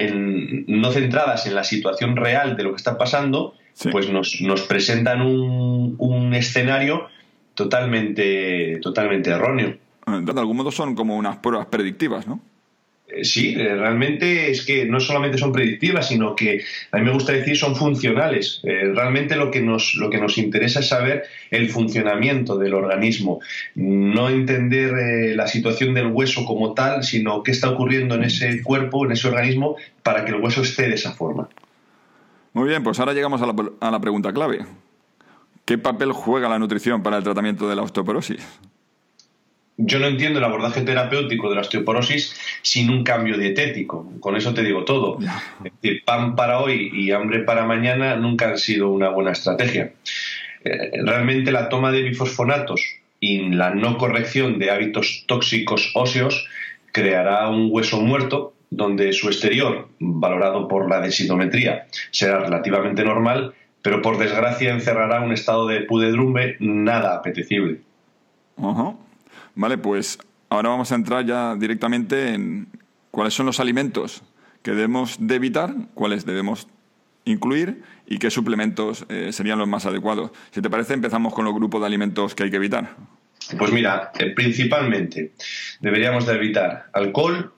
no 0.67 0.91
centradas 0.91 1.45
en 1.47 1.55
la 1.55 1.63
situación 1.63 2.15
real 2.15 2.57
de 2.57 2.63
lo 2.63 2.71
que 2.71 2.77
está 2.77 2.97
pasando, 2.97 3.55
pues 3.91 4.09
nos, 4.09 4.41
nos 4.41 4.61
presentan 4.61 5.21
un, 5.21 5.95
un, 5.97 6.33
escenario 6.33 7.07
totalmente, 7.55 8.79
totalmente 8.81 9.29
erróneo. 9.29 9.77
De 10.05 10.39
algún 10.39 10.57
modo 10.57 10.71
son 10.71 10.95
como 10.95 11.15
unas 11.15 11.37
pruebas 11.37 11.67
predictivas, 11.67 12.27
¿no? 12.27 12.41
Eh, 13.11 13.23
sí, 13.23 13.55
eh, 13.57 13.75
realmente 13.75 14.49
es 14.51 14.65
que 14.65 14.85
no 14.85 14.99
solamente 14.99 15.37
son 15.37 15.51
predictivas, 15.51 16.07
sino 16.07 16.35
que 16.35 16.63
a 16.91 16.97
mí 16.97 17.03
me 17.03 17.11
gusta 17.11 17.33
decir 17.33 17.57
son 17.57 17.75
funcionales. 17.75 18.61
Eh, 18.63 18.91
realmente 18.93 19.35
lo 19.35 19.51
que, 19.51 19.61
nos, 19.61 19.95
lo 19.95 20.09
que 20.09 20.19
nos 20.19 20.37
interesa 20.37 20.79
es 20.79 20.87
saber 20.87 21.23
el 21.49 21.69
funcionamiento 21.69 22.57
del 22.57 22.73
organismo, 22.73 23.39
no 23.75 24.29
entender 24.29 25.35
la 25.35 25.47
situación 25.47 25.93
del 25.93 26.07
hueso 26.07 26.45
como 26.45 26.73
tal, 26.73 27.03
sino 27.03 27.43
qué 27.43 27.51
está 27.51 27.69
ocurriendo 27.69 28.15
en 28.15 28.23
ese 28.23 28.61
cuerpo, 28.61 29.05
en 29.05 29.11
ese 29.11 29.27
organismo, 29.27 29.75
para 30.03 30.25
que 30.25 30.31
el 30.31 30.41
hueso 30.41 30.61
esté 30.61 30.87
de 30.87 30.95
esa 30.95 31.11
forma. 31.11 31.49
Muy 32.53 32.67
bien, 32.67 32.83
pues 32.83 32.99
ahora 32.99 33.13
llegamos 33.13 33.41
a 33.41 33.47
la, 33.47 33.55
a 33.79 33.91
la 33.91 33.99
pregunta 33.99 34.31
clave. 34.33 34.59
¿Qué 35.65 35.77
papel 35.77 36.11
juega 36.11 36.49
la 36.49 36.59
nutrición 36.59 37.03
para 37.03 37.17
el 37.17 37.23
tratamiento 37.23 37.69
de 37.69 37.75
la 37.75 37.81
osteoporosis? 37.81 38.45
Yo 39.77 39.99
no 39.99 40.07
entiendo 40.07 40.39
el 40.39 40.45
abordaje 40.45 40.81
terapéutico 40.81 41.49
de 41.49 41.55
la 41.55 41.61
osteoporosis 41.61 42.35
sin 42.61 42.89
un 42.89 43.03
cambio 43.03 43.37
dietético. 43.37 44.11
Con 44.19 44.35
eso 44.35 44.53
te 44.53 44.63
digo 44.63 44.85
todo. 44.85 45.17
pan 46.05 46.35
para 46.35 46.59
hoy 46.59 46.91
y 46.93 47.11
hambre 47.11 47.39
para 47.39 47.65
mañana 47.65 48.15
nunca 48.15 48.49
han 48.49 48.57
sido 48.57 48.89
una 48.89 49.09
buena 49.09 49.31
estrategia. 49.31 49.93
Eh, 50.63 50.91
realmente 51.03 51.51
la 51.51 51.69
toma 51.69 51.91
de 51.91 52.03
bifosfonatos 52.03 52.81
y 53.19 53.49
la 53.49 53.73
no 53.73 53.97
corrección 53.97 54.59
de 54.59 54.71
hábitos 54.71 55.25
tóxicos 55.27 55.91
óseos 55.95 56.47
creará 56.91 57.49
un 57.49 57.69
hueso 57.71 58.01
muerto 58.01 58.53
donde 58.69 59.11
su 59.13 59.27
exterior, 59.27 59.89
valorado 59.99 60.67
por 60.67 60.89
la 60.89 61.01
densitometría, 61.01 61.87
será 62.11 62.39
relativamente 62.39 63.03
normal, 63.03 63.53
pero 63.81 64.01
por 64.01 64.17
desgracia 64.17 64.71
encerrará 64.71 65.21
un 65.21 65.33
estado 65.33 65.67
de 65.67 65.81
pudedrumbe 65.81 66.55
nada 66.59 67.15
apetecible. 67.15 67.81
Vale, 69.55 69.77
pues 69.77 70.17
ahora 70.49 70.69
vamos 70.69 70.91
a 70.91 70.95
entrar 70.95 71.25
ya 71.25 71.55
directamente 71.55 72.33
en 72.33 72.67
cuáles 73.11 73.33
son 73.33 73.45
los 73.45 73.59
alimentos 73.59 74.23
que 74.63 74.71
debemos 74.71 75.17
de 75.19 75.35
evitar, 75.35 75.73
cuáles 75.93 76.25
debemos 76.25 76.67
incluir 77.25 77.83
y 78.07 78.17
qué 78.17 78.29
suplementos 78.29 79.05
eh, 79.09 79.31
serían 79.31 79.59
los 79.59 79.67
más 79.67 79.85
adecuados. 79.85 80.31
Si 80.51 80.61
te 80.61 80.69
parece, 80.69 80.93
empezamos 80.93 81.33
con 81.33 81.45
los 81.45 81.53
grupos 81.53 81.81
de 81.81 81.87
alimentos 81.87 82.35
que 82.35 82.43
hay 82.43 82.49
que 82.49 82.57
evitar. 82.57 82.95
Pues 83.57 83.71
mira, 83.71 84.11
eh, 84.19 84.31
principalmente 84.35 85.31
deberíamos 85.79 86.25
de 86.25 86.33
evitar 86.33 86.87
alcohol, 86.93 87.53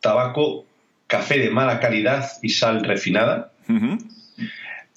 tabaco, 0.00 0.66
café 1.06 1.38
de 1.38 1.50
mala 1.50 1.80
calidad 1.80 2.28
y 2.42 2.50
sal 2.50 2.84
refinada, 2.84 3.52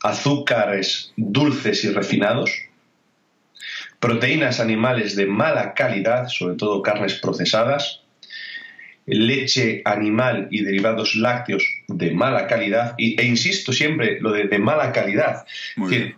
azúcares 0.03 1.13
dulces 1.17 1.83
y 1.83 1.91
refinados, 1.91 2.51
proteínas 4.00 4.60
animales 4.60 5.15
de 5.15 5.25
mala 5.25 5.74
calidad, 5.74 6.27
sobre 6.27 6.56
todo 6.56 6.82
carnes 6.82 7.15
procesadas, 7.15 8.01
leche 9.06 9.82
animal 9.86 10.48
y 10.51 10.63
derivados 10.63 11.15
lácteos 11.15 11.63
de 11.88 12.12
mala 12.12 12.48
calidad, 12.48 12.96
e 12.98 13.24
insisto 13.25 13.74
siempre 13.74 14.20
lo 14.22 14.32
de, 14.32 14.48
de 14.48 14.60
mala 14.60 14.91
calidad. 14.91 15.46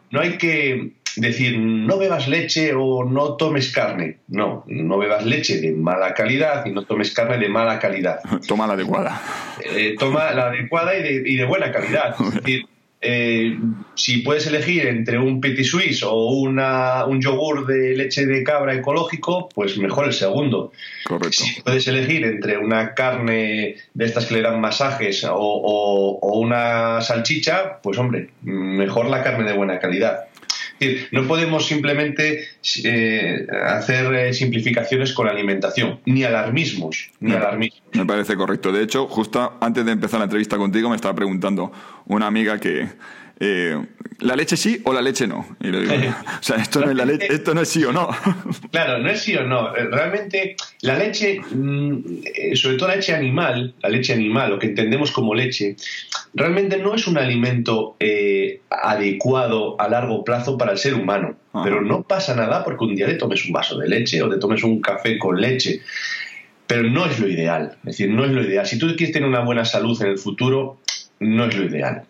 no 0.10 0.20
hay 0.20 0.38
que 0.38 0.92
decir 1.16 1.58
no 1.58 1.98
bebas 1.98 2.28
leche 2.28 2.74
o 2.74 3.04
no 3.04 3.36
tomes 3.36 3.72
carne. 3.72 4.18
No, 4.28 4.64
no 4.68 4.98
bebas 4.98 5.26
leche 5.26 5.60
de 5.60 5.72
mala 5.72 6.14
calidad 6.14 6.66
y 6.66 6.72
no 6.72 6.86
tomes 6.86 7.14
carne 7.14 7.38
de 7.38 7.50
mala 7.50 7.80
calidad. 7.80 8.20
Toma 8.48 8.68
la 8.68 8.74
adecuada. 8.74 9.22
Eh, 9.64 9.96
toma 9.98 10.32
la 10.32 10.48
adecuada 10.48 10.98
y 10.98 11.04
de, 11.04 11.30
y 11.30 11.36
de 11.36 11.46
buena 11.46 11.72
calidad. 11.72 12.16
Es 12.20 12.34
decir, 12.36 12.66
eh, 13.04 13.58
si 13.96 14.20
puedes 14.20 14.46
elegir 14.46 14.86
entre 14.86 15.18
un 15.18 15.42
petit 15.42 15.66
suisse 15.66 16.04
o 16.04 16.26
una, 16.26 17.06
un 17.06 17.20
yogur 17.20 17.66
de 17.66 17.96
leche 17.98 18.28
de 18.28 18.44
cabra 18.44 18.76
ecológico, 18.76 19.50
pues 19.56 19.78
mejor 19.80 20.06
el 20.06 20.14
segundo. 20.14 20.72
Correcto. 21.06 21.44
Si 21.44 21.62
puedes 21.62 21.88
elegir 21.88 22.24
entre 22.26 22.60
una 22.60 22.94
carne 22.94 23.78
de 23.96 24.06
estas 24.06 24.28
que 24.28 24.36
le 24.36 24.42
dan 24.44 24.62
masajes 24.62 25.26
o, 25.28 26.20
una 26.22 27.02
salchicha, 27.02 27.80
pues 27.82 27.98
hombre, 27.98 28.30
mejor 28.44 29.10
la 29.10 29.24
carne 29.24 29.50
de 29.50 29.58
buena 29.58 29.80
calidad. 29.80 30.28
No 31.12 31.28
podemos 31.28 31.68
simplemente 31.68 32.48
eh, 32.84 33.48
hacer 33.66 34.14
eh, 34.14 34.34
simplificaciones 34.34 35.14
con 35.14 35.26
la 35.28 35.32
alimentación, 35.32 36.00
ni 36.06 36.24
alarmismos, 36.24 37.12
ni 37.20 37.34
alarmismos. 37.34 37.82
Me 37.94 38.06
parece 38.06 38.36
correcto. 38.36 38.72
De 38.72 38.84
hecho, 38.84 39.08
justo 39.08 39.58
antes 39.62 39.86
de 39.86 39.92
empezar 39.92 40.20
la 40.20 40.26
entrevista 40.26 40.58
contigo 40.58 40.90
me 40.90 40.96
estaba 40.96 41.16
preguntando 41.16 41.72
una 42.06 42.28
amiga 42.28 42.60
que 42.60 42.88
eh, 43.44 43.76
¿la 44.20 44.36
leche 44.36 44.56
sí 44.56 44.80
o 44.84 44.94
la 44.94 45.02
leche 45.02 45.26
no? 45.26 45.40
o 45.60 46.44
sea, 46.44 46.58
esto 46.58 46.80
no, 46.80 46.92
es 46.92 47.22
esto 47.22 47.56
no 47.56 47.62
es 47.62 47.70
sí 47.70 47.84
o 47.84 47.92
no. 47.92 48.08
claro, 48.72 49.00
no 49.00 49.10
es 49.10 49.22
sí 49.22 49.36
o 49.36 49.44
no. 49.44 49.76
Eh, 49.76 49.88
realmente 49.90 50.56
la 50.82 50.96
leche, 50.96 51.42
mm, 51.42 51.98
eh, 52.24 52.56
sobre 52.56 52.78
todo 52.78 52.90
la 52.90 52.98
leche 52.98 53.16
animal, 53.16 53.74
la 53.82 53.90
leche 53.90 54.14
animal, 54.14 54.52
lo 54.52 54.60
que 54.60 54.68
entendemos 54.68 55.12
como 55.12 55.34
leche, 55.34 55.76
realmente 56.36 56.78
no 56.78 56.94
es 56.94 57.08
un 57.08 57.18
alimento 57.18 57.98
adecuado 58.70 59.76
a 59.82 59.90
largo 59.90 60.24
plazo 60.24 60.56
para 60.56 60.74
el 60.74 60.78
ser 60.78 60.94
humano. 60.94 61.36
Pero 61.64 61.82
no 61.82 62.04
pasa 62.04 62.36
nada 62.36 62.64
porque 62.64 62.86
un 62.86 62.96
día 62.96 63.08
le 63.08 63.16
tomes 63.16 63.44
un 63.46 63.54
vaso 63.54 63.78
de 63.78 63.90
leche 63.90 64.22
o 64.22 64.30
te 64.30 64.38
tomes 64.38 64.64
un 64.64 64.80
café 64.82 65.18
con 65.18 65.42
leche 65.42 65.82
pero 66.68 66.84
no 66.84 67.06
es 67.06 67.20
lo 67.20 67.28
ideal. 67.28 67.74
Es 67.80 67.98
decir, 67.98 68.10
no 68.10 68.24
es 68.24 68.32
lo 68.32 68.42
ideal. 68.42 68.66
Si 68.66 68.80
tú 68.80 68.88
quieres 68.96 69.12
tener 69.12 69.28
una 69.28 69.42
buena 69.42 69.66
salud 69.66 70.02
en 70.02 70.08
el 70.08 70.18
futuro, 70.18 70.78
no 71.20 71.44
es 71.44 71.58
lo 71.58 71.66
ideal. 71.66 72.04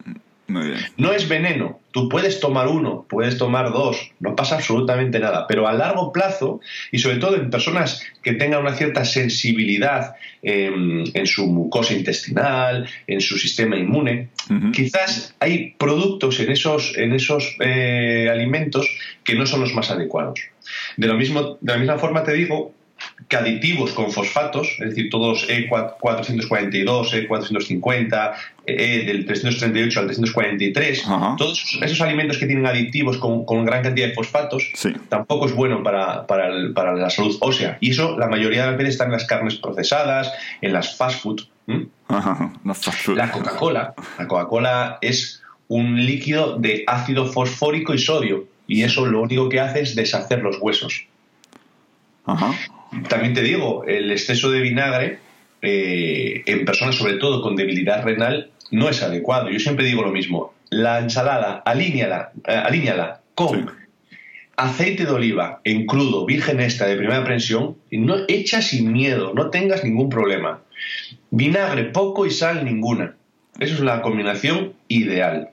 No 0.97 1.13
es 1.13 1.27
veneno. 1.27 1.79
Tú 1.91 2.07
puedes 2.07 2.39
tomar 2.39 2.67
uno, 2.67 3.05
puedes 3.09 3.37
tomar 3.37 3.71
dos, 3.73 4.11
no 4.19 4.35
pasa 4.35 4.55
absolutamente 4.55 5.19
nada. 5.19 5.45
Pero 5.47 5.67
a 5.67 5.73
largo 5.73 6.13
plazo, 6.13 6.61
y 6.91 6.99
sobre 6.99 7.17
todo 7.17 7.35
en 7.35 7.49
personas 7.49 8.01
que 8.23 8.33
tengan 8.33 8.61
una 8.61 8.75
cierta 8.75 9.03
sensibilidad 9.03 10.15
en, 10.41 11.27
su 11.27 11.47
mucosa 11.47 11.93
intestinal, 11.93 12.87
en 13.07 13.21
su 13.21 13.37
sistema 13.37 13.75
inmune, 13.75 14.29
quizás 14.73 15.35
hay 15.39 15.71
productos 15.77 16.39
en 16.39 16.51
esos, 16.51 16.97
en 16.97 17.13
esos 17.13 17.55
eh, 17.59 18.29
alimentos 18.31 18.87
que 19.23 19.35
no 19.35 19.45
son 19.45 19.61
los 19.61 19.73
más 19.73 19.91
adecuados. 19.91 20.39
De, 20.97 21.07
lo 21.07 21.15
mismo, 21.15 21.57
de 21.59 21.73
la 21.73 21.77
misma 21.77 21.97
forma 21.97 22.23
te 22.23 22.33
digo 22.33 22.73
que 23.27 23.37
aditivos 23.37 23.91
con 23.91 24.11
fosfatos, 24.11 24.67
es 24.79 24.89
decir, 24.89 25.09
todos 25.09 25.47
E442, 25.47 27.27
E450, 27.27 28.33
E 28.63 29.05
del 29.05 29.25
338 29.25 29.99
al 29.99 30.05
343, 30.05 31.03
todos 31.35 31.79
esos 31.81 32.01
alimentos 32.01 32.37
que 32.37 32.45
tienen 32.45 32.67
aditivos 32.67 33.17
con, 33.17 33.65
gran 33.65 33.81
cantidad 33.81 34.09
de 34.09 34.13
fosfatos, 34.13 34.71
tampoco 35.09 35.47
es 35.47 35.53
bueno 35.53 35.81
para, 35.81 36.49
la 36.49 37.09
salud 37.09 37.35
ósea. 37.39 37.79
Y 37.81 37.89
eso 37.89 38.17
la 38.19 38.27
mayoría 38.27 38.65
de 38.65 38.67
las 38.71 38.77
veces 38.77 38.93
está 38.93 39.05
en 39.05 39.13
las 39.13 39.25
carnes 39.25 39.55
procesadas, 39.55 40.31
en 40.61 40.73
las 40.73 40.95
fast 40.95 41.21
food. 41.21 41.41
La 43.15 43.31
Coca-Cola, 43.31 43.95
la 44.19 44.27
Coca-Cola 44.27 44.99
es 45.01 45.41
un 45.67 46.05
líquido 46.05 46.57
de 46.57 46.83
ácido 46.85 47.25
fosfórico 47.25 47.95
y 47.95 47.97
sodio, 47.97 48.45
y 48.67 48.83
eso 48.83 49.07
lo 49.07 49.21
único 49.21 49.49
que 49.49 49.59
hace 49.59 49.81
es 49.81 49.95
deshacer 49.95 50.43
los 50.43 50.57
huesos. 50.61 51.07
Ajá. 52.25 52.53
También 53.09 53.33
te 53.33 53.41
digo, 53.41 53.85
el 53.85 54.11
exceso 54.11 54.51
de 54.51 54.61
vinagre 54.61 55.19
eh, 55.61 56.43
en 56.45 56.65
personas 56.65 56.95
sobre 56.95 57.15
todo 57.15 57.41
con 57.41 57.55
debilidad 57.55 58.03
renal 58.03 58.51
no 58.71 58.89
es 58.89 59.03
adecuado. 59.03 59.49
Yo 59.49 59.59
siempre 59.59 59.85
digo 59.85 60.01
lo 60.01 60.11
mismo. 60.11 60.53
La 60.69 60.99
ensalada, 60.99 61.61
alíñala, 61.65 62.31
eh, 62.47 63.13
con 63.35 63.71
aceite 64.55 65.05
de 65.05 65.11
oliva 65.11 65.59
en 65.63 65.85
crudo, 65.85 66.25
virgen 66.25 66.59
esta, 66.59 66.85
de 66.85 66.95
primera 66.95 67.23
prensión, 67.23 67.77
no, 67.91 68.15
echa 68.27 68.61
sin 68.61 68.91
miedo, 68.91 69.33
no 69.35 69.49
tengas 69.49 69.83
ningún 69.83 70.09
problema. 70.09 70.61
Vinagre 71.31 71.85
poco 71.85 72.25
y 72.25 72.31
sal 72.31 72.63
ninguna. 72.63 73.15
Esa 73.59 73.73
es 73.73 73.79
la 73.79 74.01
combinación 74.01 74.73
ideal. 74.87 75.49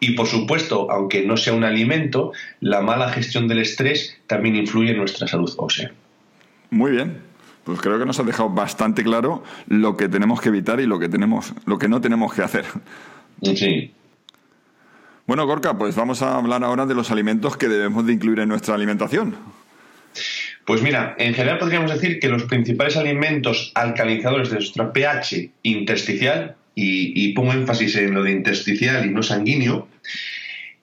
Y 0.00 0.12
por 0.12 0.26
supuesto, 0.26 0.90
aunque 0.90 1.24
no 1.24 1.36
sea 1.36 1.54
un 1.54 1.64
alimento, 1.64 2.32
la 2.60 2.80
mala 2.80 3.10
gestión 3.10 3.48
del 3.48 3.60
estrés 3.60 4.18
también 4.26 4.56
influye 4.56 4.90
en 4.90 4.98
nuestra 4.98 5.26
salud 5.26 5.52
ósea. 5.56 5.92
Muy 6.70 6.92
bien. 6.92 7.33
Pues 7.64 7.80
creo 7.80 7.98
que 7.98 8.04
nos 8.04 8.20
ha 8.20 8.22
dejado 8.22 8.50
bastante 8.50 9.02
claro 9.02 9.42
lo 9.66 9.96
que 9.96 10.08
tenemos 10.08 10.40
que 10.40 10.50
evitar 10.50 10.80
y 10.80 10.86
lo 10.86 10.98
que 10.98 11.08
tenemos, 11.08 11.54
lo 11.66 11.78
que 11.78 11.88
no 11.88 12.00
tenemos 12.00 12.32
que 12.34 12.42
hacer. 12.42 12.64
Sí. 13.42 13.92
Bueno, 15.26 15.46
Gorka, 15.46 15.76
pues 15.78 15.96
vamos 15.96 16.20
a 16.20 16.36
hablar 16.36 16.62
ahora 16.64 16.84
de 16.84 16.94
los 16.94 17.10
alimentos 17.10 17.56
que 17.56 17.68
debemos 17.68 18.06
de 18.06 18.12
incluir 18.12 18.40
en 18.40 18.48
nuestra 18.48 18.74
alimentación. 18.74 19.36
Pues 20.66 20.82
mira, 20.82 21.14
en 21.18 21.34
general 21.34 21.58
podríamos 21.58 21.90
decir 21.90 22.20
que 22.20 22.28
los 22.28 22.44
principales 22.44 22.96
alimentos 22.96 23.72
alcalinizadores 23.74 24.50
de 24.50 24.56
nuestro 24.56 24.92
pH 24.92 25.50
intersticial, 25.62 26.56
y, 26.76 27.32
pongo 27.34 27.52
énfasis 27.52 27.96
en 27.96 28.14
lo 28.14 28.22
de 28.22 28.32
intersticial 28.32 29.06
y 29.06 29.10
no 29.10 29.22
sanguíneo, 29.22 29.88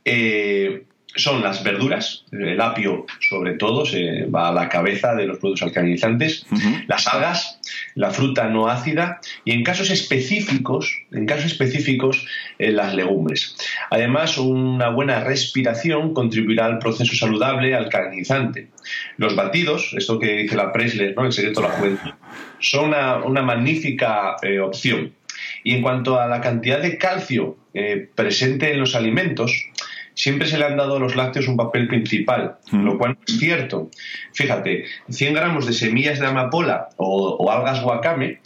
eh, 0.06 0.84
son 1.16 1.42
las 1.42 1.64
verduras, 1.64 2.26
el 2.32 2.60
apio 2.62 3.06
sobre 3.20 3.54
todo, 3.54 3.86
se 3.86 4.26
va 4.26 4.50
a 4.50 4.54
la 4.54 4.70
cabeza 4.70 5.14
de 5.16 5.26
los 5.26 5.40
productos 5.40 5.64
alcalinizantes, 5.64 6.46
las 6.88 7.08
algas, 7.08 7.60
la 7.96 8.12
fruta 8.12 8.48
no 8.48 8.68
ácida 8.68 9.20
y 9.44 9.52
en 9.52 9.64
casos 9.64 9.90
específicos, 9.90 11.04
en 11.12 11.26
casos 11.26 11.46
específicos, 11.46 12.26
eh, 12.60 12.72
las 12.72 12.94
legumbres. 12.94 13.58
Además, 13.90 14.38
una 14.38 14.90
buena 14.90 15.24
respiración 15.24 16.14
contribuirá 16.14 16.66
al 16.66 16.80
proceso 16.80 17.16
saludable 17.16 17.76
alcalinizante. 17.76 18.70
Los 19.18 19.36
batidos, 19.36 19.94
esto 19.98 20.20
que 20.20 20.38
dice 20.38 20.56
la 20.56 20.72
Presler, 20.72 21.14
¿no? 21.16 21.26
el 21.26 21.34
secreto 21.34 21.62
de 21.62 21.68
la 21.68 21.74
juventud, 21.74 22.12
son 22.60 22.90
una, 22.90 23.42
magnífica 23.42 24.36
eh, 24.42 24.60
opción. 24.60 25.14
Y 25.64 25.76
en 25.76 25.82
cuanto 25.82 26.20
a 26.20 26.28
la 26.28 26.42
cantidad 26.42 26.82
de 26.82 26.98
calcio 26.98 27.58
eh, 27.74 28.10
presente 28.16 28.72
en 28.72 28.80
los 28.80 28.96
alimentos, 28.96 29.52
siempre 30.14 30.48
se 30.48 30.58
le 30.58 30.66
han 30.66 30.78
dado 30.78 30.98
a 30.98 31.00
los 31.00 31.16
lácteos 31.16 31.48
un 31.48 31.58
papel 31.58 31.88
principal, 31.88 32.58
mm. 32.72 32.84
lo 32.84 32.98
cual 32.98 33.18
es 33.28 33.38
cierto. 33.38 33.90
Fíjate, 34.34 34.86
100 35.10 35.34
gramos 35.34 35.66
de 35.66 35.74
semillas 35.74 36.20
de 36.20 36.28
amapola 36.28 36.90
o, 36.98 37.50
algas 37.52 37.84
wakame 37.84 38.40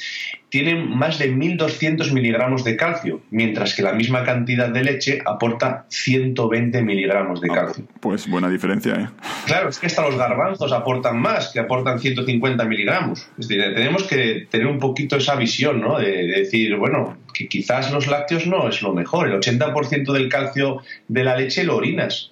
tienen 0.49 0.89
más 0.97 1.19
de 1.19 1.35
1.200 1.35 2.13
miligramos 2.13 2.63
de 2.63 2.77
calcio, 2.77 3.21
mientras 3.29 3.75
que 3.75 3.81
la 3.81 3.91
misma 3.91 4.23
cantidad 4.23 4.69
de 4.69 4.83
leche 4.85 5.19
aporta 5.25 5.85
120 5.89 6.81
miligramos 6.81 7.41
de 7.41 7.49
ah, 7.51 7.55
calcio. 7.55 7.83
pues 7.99 8.29
buena 8.29 8.49
diferencia, 8.49 8.93
¿eh? 8.93 9.09
Claro, 9.47 9.67
es 9.67 9.79
que 9.79 9.87
hasta 9.87 10.03
los 10.03 10.17
garbanzos 10.17 10.71
aportan 10.71 11.19
más, 11.19 11.49
que 11.49 11.59
aportan 11.59 11.99
150 11.99 12.63
miligramos. 12.63 13.27
Es 13.37 13.49
decir, 13.49 13.75
tenemos 13.75 14.03
que 14.03 14.47
tener 14.49 14.67
un 14.67 14.79
poquito 14.79 15.17
esa 15.17 15.35
visión, 15.35 15.81
¿no? 15.81 15.99
De, 15.99 16.09
de 16.09 16.39
decir, 16.39 16.77
bueno, 16.77 17.17
que 17.35 17.47
quizás 17.47 17.91
los 17.91 18.07
lácteos 18.07 18.47
no 18.47 18.67
es 18.67 18.81
lo 18.81 18.93
mejor. 18.93 19.27
El 19.27 19.39
80% 19.39 20.13
del 20.13 20.29
calcio 20.29 20.81
de 21.07 21.23
la 21.23 21.35
leche 21.35 21.63
lo 21.63 21.75
orinas. 21.75 22.31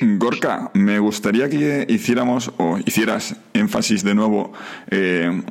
Gorka, 0.00 0.70
me 0.74 0.98
gustaría 0.98 1.48
que 1.48 1.86
hiciéramos 1.88 2.52
o 2.58 2.78
hicieras 2.84 3.36
énfasis 3.54 4.02
de 4.02 4.14
nuevo 4.14 4.52
eh, 4.90 5.42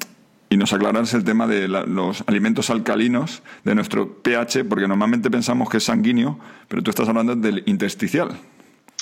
y 0.49 0.57
nos 0.57 0.73
aclararas 0.73 1.13
el 1.13 1.23
tema 1.23 1.47
de 1.47 1.67
los 1.67 2.23
alimentos 2.27 2.69
alcalinos 2.69 3.41
de 3.63 3.73
nuestro 3.73 4.21
pH, 4.21 4.65
porque 4.65 4.87
normalmente 4.87 5.31
pensamos 5.31 5.69
que 5.69 5.77
es 5.77 5.85
sanguíneo, 5.85 6.37
pero 6.67 6.83
tú 6.83 6.91
estás 6.91 7.07
hablando 7.07 7.35
del 7.35 7.63
intersticial. 7.65 8.37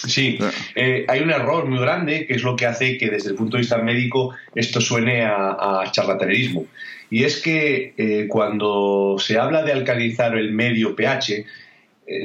Sí, 0.07 0.37
eh, 0.75 1.05
hay 1.07 1.21
un 1.21 1.31
error 1.31 1.67
muy 1.67 1.79
grande 1.79 2.25
que 2.25 2.33
es 2.33 2.43
lo 2.43 2.55
que 2.55 2.65
hace 2.65 2.97
que 2.97 3.09
desde 3.09 3.29
el 3.29 3.35
punto 3.35 3.57
de 3.57 3.61
vista 3.61 3.77
médico 3.77 4.33
esto 4.55 4.81
suene 4.81 5.23
a, 5.23 5.83
charlatanerismo. 5.91 6.65
Y 7.09 7.23
es 7.23 7.41
que 7.41 7.93
eh, 7.97 8.27
cuando 8.27 9.17
se 9.19 9.37
habla 9.37 9.63
de 9.63 9.73
alcalizar 9.73 10.37
el 10.37 10.53
medio 10.53 10.95
pH, 10.95 11.45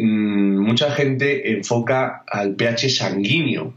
mucha 0.00 0.90
gente 0.90 1.52
enfoca 1.52 2.24
al 2.26 2.54
pH 2.54 2.88
sanguíneo 2.88 3.72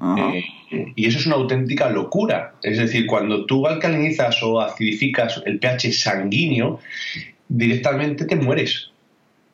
eh, 0.71 0.93
y 0.95 1.07
eso 1.07 1.19
es 1.19 1.25
una 1.25 1.35
auténtica 1.35 1.89
locura. 1.89 2.53
Es 2.63 2.77
decir, 2.77 3.05
cuando 3.05 3.45
tú 3.45 3.67
alcalinizas 3.67 4.41
o 4.43 4.61
acidificas 4.61 5.41
el 5.45 5.59
pH 5.59 5.91
sanguíneo, 5.93 6.79
directamente 7.47 8.25
te 8.25 8.35
mueres. 8.35 8.91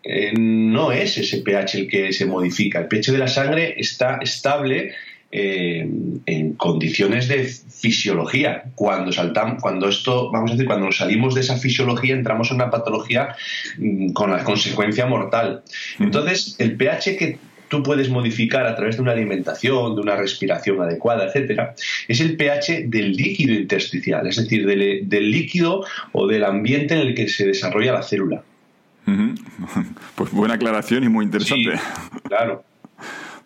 Eh, 0.05 0.33
no 0.37 0.91
es 0.91 1.17
ese 1.17 1.39
pH 1.39 1.79
el 1.79 1.87
que 1.87 2.13
se 2.13 2.25
modifica. 2.25 2.79
El 2.79 2.87
pH 2.87 3.11
de 3.11 3.17
la 3.17 3.27
sangre 3.27 3.75
está 3.77 4.19
estable 4.21 4.93
eh, 5.31 5.85
en 6.25 6.53
condiciones 6.53 7.27
de 7.27 7.43
fisiología. 7.45 8.63
Cuando 8.75 9.11
saltamos, 9.11 9.61
cuando 9.61 9.89
esto, 9.89 10.31
vamos 10.31 10.51
a 10.51 10.53
decir, 10.53 10.67
cuando 10.67 10.91
salimos 10.91 11.33
de 11.33 11.41
esa 11.41 11.57
fisiología, 11.57 12.13
entramos 12.13 12.51
en 12.51 12.55
una 12.55 12.69
patología 12.69 13.35
mm, 13.77 14.11
con 14.13 14.31
la 14.31 14.43
consecuencia 14.43 15.07
mortal. 15.07 15.63
Entonces, 15.99 16.55
el 16.59 16.77
pH 16.77 17.17
que 17.17 17.37
tú 17.67 17.83
puedes 17.83 18.09
modificar 18.09 18.65
a 18.65 18.75
través 18.75 18.95
de 18.95 19.01
una 19.01 19.11
alimentación, 19.11 19.95
de 19.95 20.01
una 20.01 20.15
respiración 20.15 20.81
adecuada, 20.81 21.25
etcétera, 21.25 21.75
es 22.07 22.19
el 22.21 22.37
pH 22.37 22.87
del 22.87 23.11
líquido 23.13 23.53
intersticial, 23.53 24.27
es 24.27 24.37
decir, 24.37 24.65
del, 24.65 25.31
líquido 25.31 25.83
o 26.11 26.27
del 26.27 26.43
ambiente 26.43 26.93
en 26.93 27.01
el 27.01 27.15
que 27.15 27.27
se 27.27 27.45
desarrolla 27.47 27.93
la 27.93 28.03
célula. 28.03 28.43
Pues 30.15 30.31
buena 30.31 30.55
aclaración 30.55 31.03
y 31.03 31.09
muy 31.09 31.25
interesante. 31.25 31.79
claro. 32.23 32.63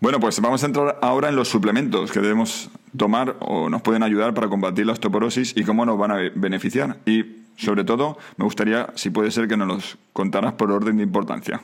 Bueno, 0.02 0.20
pues 0.20 0.40
vamos 0.40 0.64
a 0.64 0.68
entrar 0.68 0.98
ahora 1.02 1.28
en 1.28 1.36
los 1.36 1.50
suplementos 1.50 2.12
que 2.12 2.22
debemos 2.22 2.70
tomar 2.96 3.36
o 3.40 3.70
nos 3.70 3.82
pueden 3.82 4.02
ayudar 4.04 4.34
para 4.34 4.48
combatir 4.48 4.86
la 4.86 4.94
osteoporosis 4.94 5.54
y 5.58 5.64
cómo 5.64 5.86
nos 5.86 5.98
van 5.98 6.12
a 6.12 6.18
beneficiar. 6.36 6.98
Y 7.06 7.26
sobre 7.58 7.84
todo, 7.84 8.18
me 8.38 8.46
gustaría, 8.46 8.88
si 8.96 9.10
puede 9.10 9.32
ser, 9.32 9.50
que 9.50 9.58
nos 9.58 9.68
los 9.68 9.98
contaras 10.14 10.54
por 10.54 10.72
orden 10.72 10.98
de 10.98 11.04
importancia. 11.04 11.62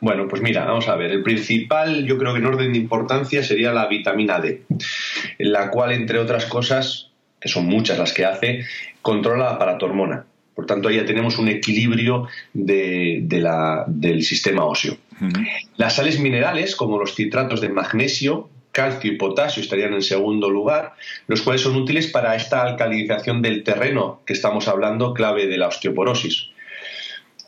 Bueno, 0.00 0.26
pues 0.28 0.42
mira, 0.42 0.64
vamos 0.64 0.88
a 0.88 0.96
ver. 0.96 1.12
El 1.12 1.22
principal, 1.22 2.04
yo 2.04 2.18
creo 2.18 2.32
que 2.32 2.40
en 2.40 2.46
orden 2.46 2.72
de 2.72 2.78
importancia, 2.78 3.42
sería 3.44 3.72
la 3.72 3.86
vitamina 3.86 4.40
D, 4.40 4.64
la 5.38 5.70
cual, 5.70 5.92
entre 5.92 6.18
otras 6.18 6.46
cosas, 6.46 7.10
que 7.40 7.48
son 7.48 7.66
muchas 7.66 7.98
las 7.98 8.12
que 8.12 8.24
hace, 8.24 8.64
controla 9.00 9.52
la 9.52 9.58
paratormona. 9.58 10.24
Por 10.56 10.64
tanto, 10.64 10.88
ahí 10.88 10.96
ya 10.96 11.04
tenemos 11.04 11.38
un 11.38 11.48
equilibrio 11.48 12.26
del 12.54 14.22
sistema 14.22 14.64
óseo. 14.64 14.96
Las 15.76 15.96
sales 15.96 16.18
minerales, 16.18 16.74
como 16.74 16.98
los 16.98 17.14
citratos 17.14 17.60
de 17.60 17.68
magnesio, 17.68 18.48
calcio 18.72 19.12
y 19.12 19.16
potasio 19.16 19.62
estarían 19.62 19.92
en 19.92 20.02
segundo 20.02 20.48
lugar, 20.48 20.94
los 21.26 21.42
cuales 21.42 21.60
son 21.60 21.76
útiles 21.76 22.06
para 22.06 22.34
esta 22.34 22.62
alcalinización 22.62 23.42
del 23.42 23.64
terreno 23.64 24.22
que 24.24 24.32
estamos 24.32 24.66
hablando, 24.66 25.12
clave 25.12 25.46
de 25.46 25.58
la 25.58 25.68
osteoporosis. 25.68 26.48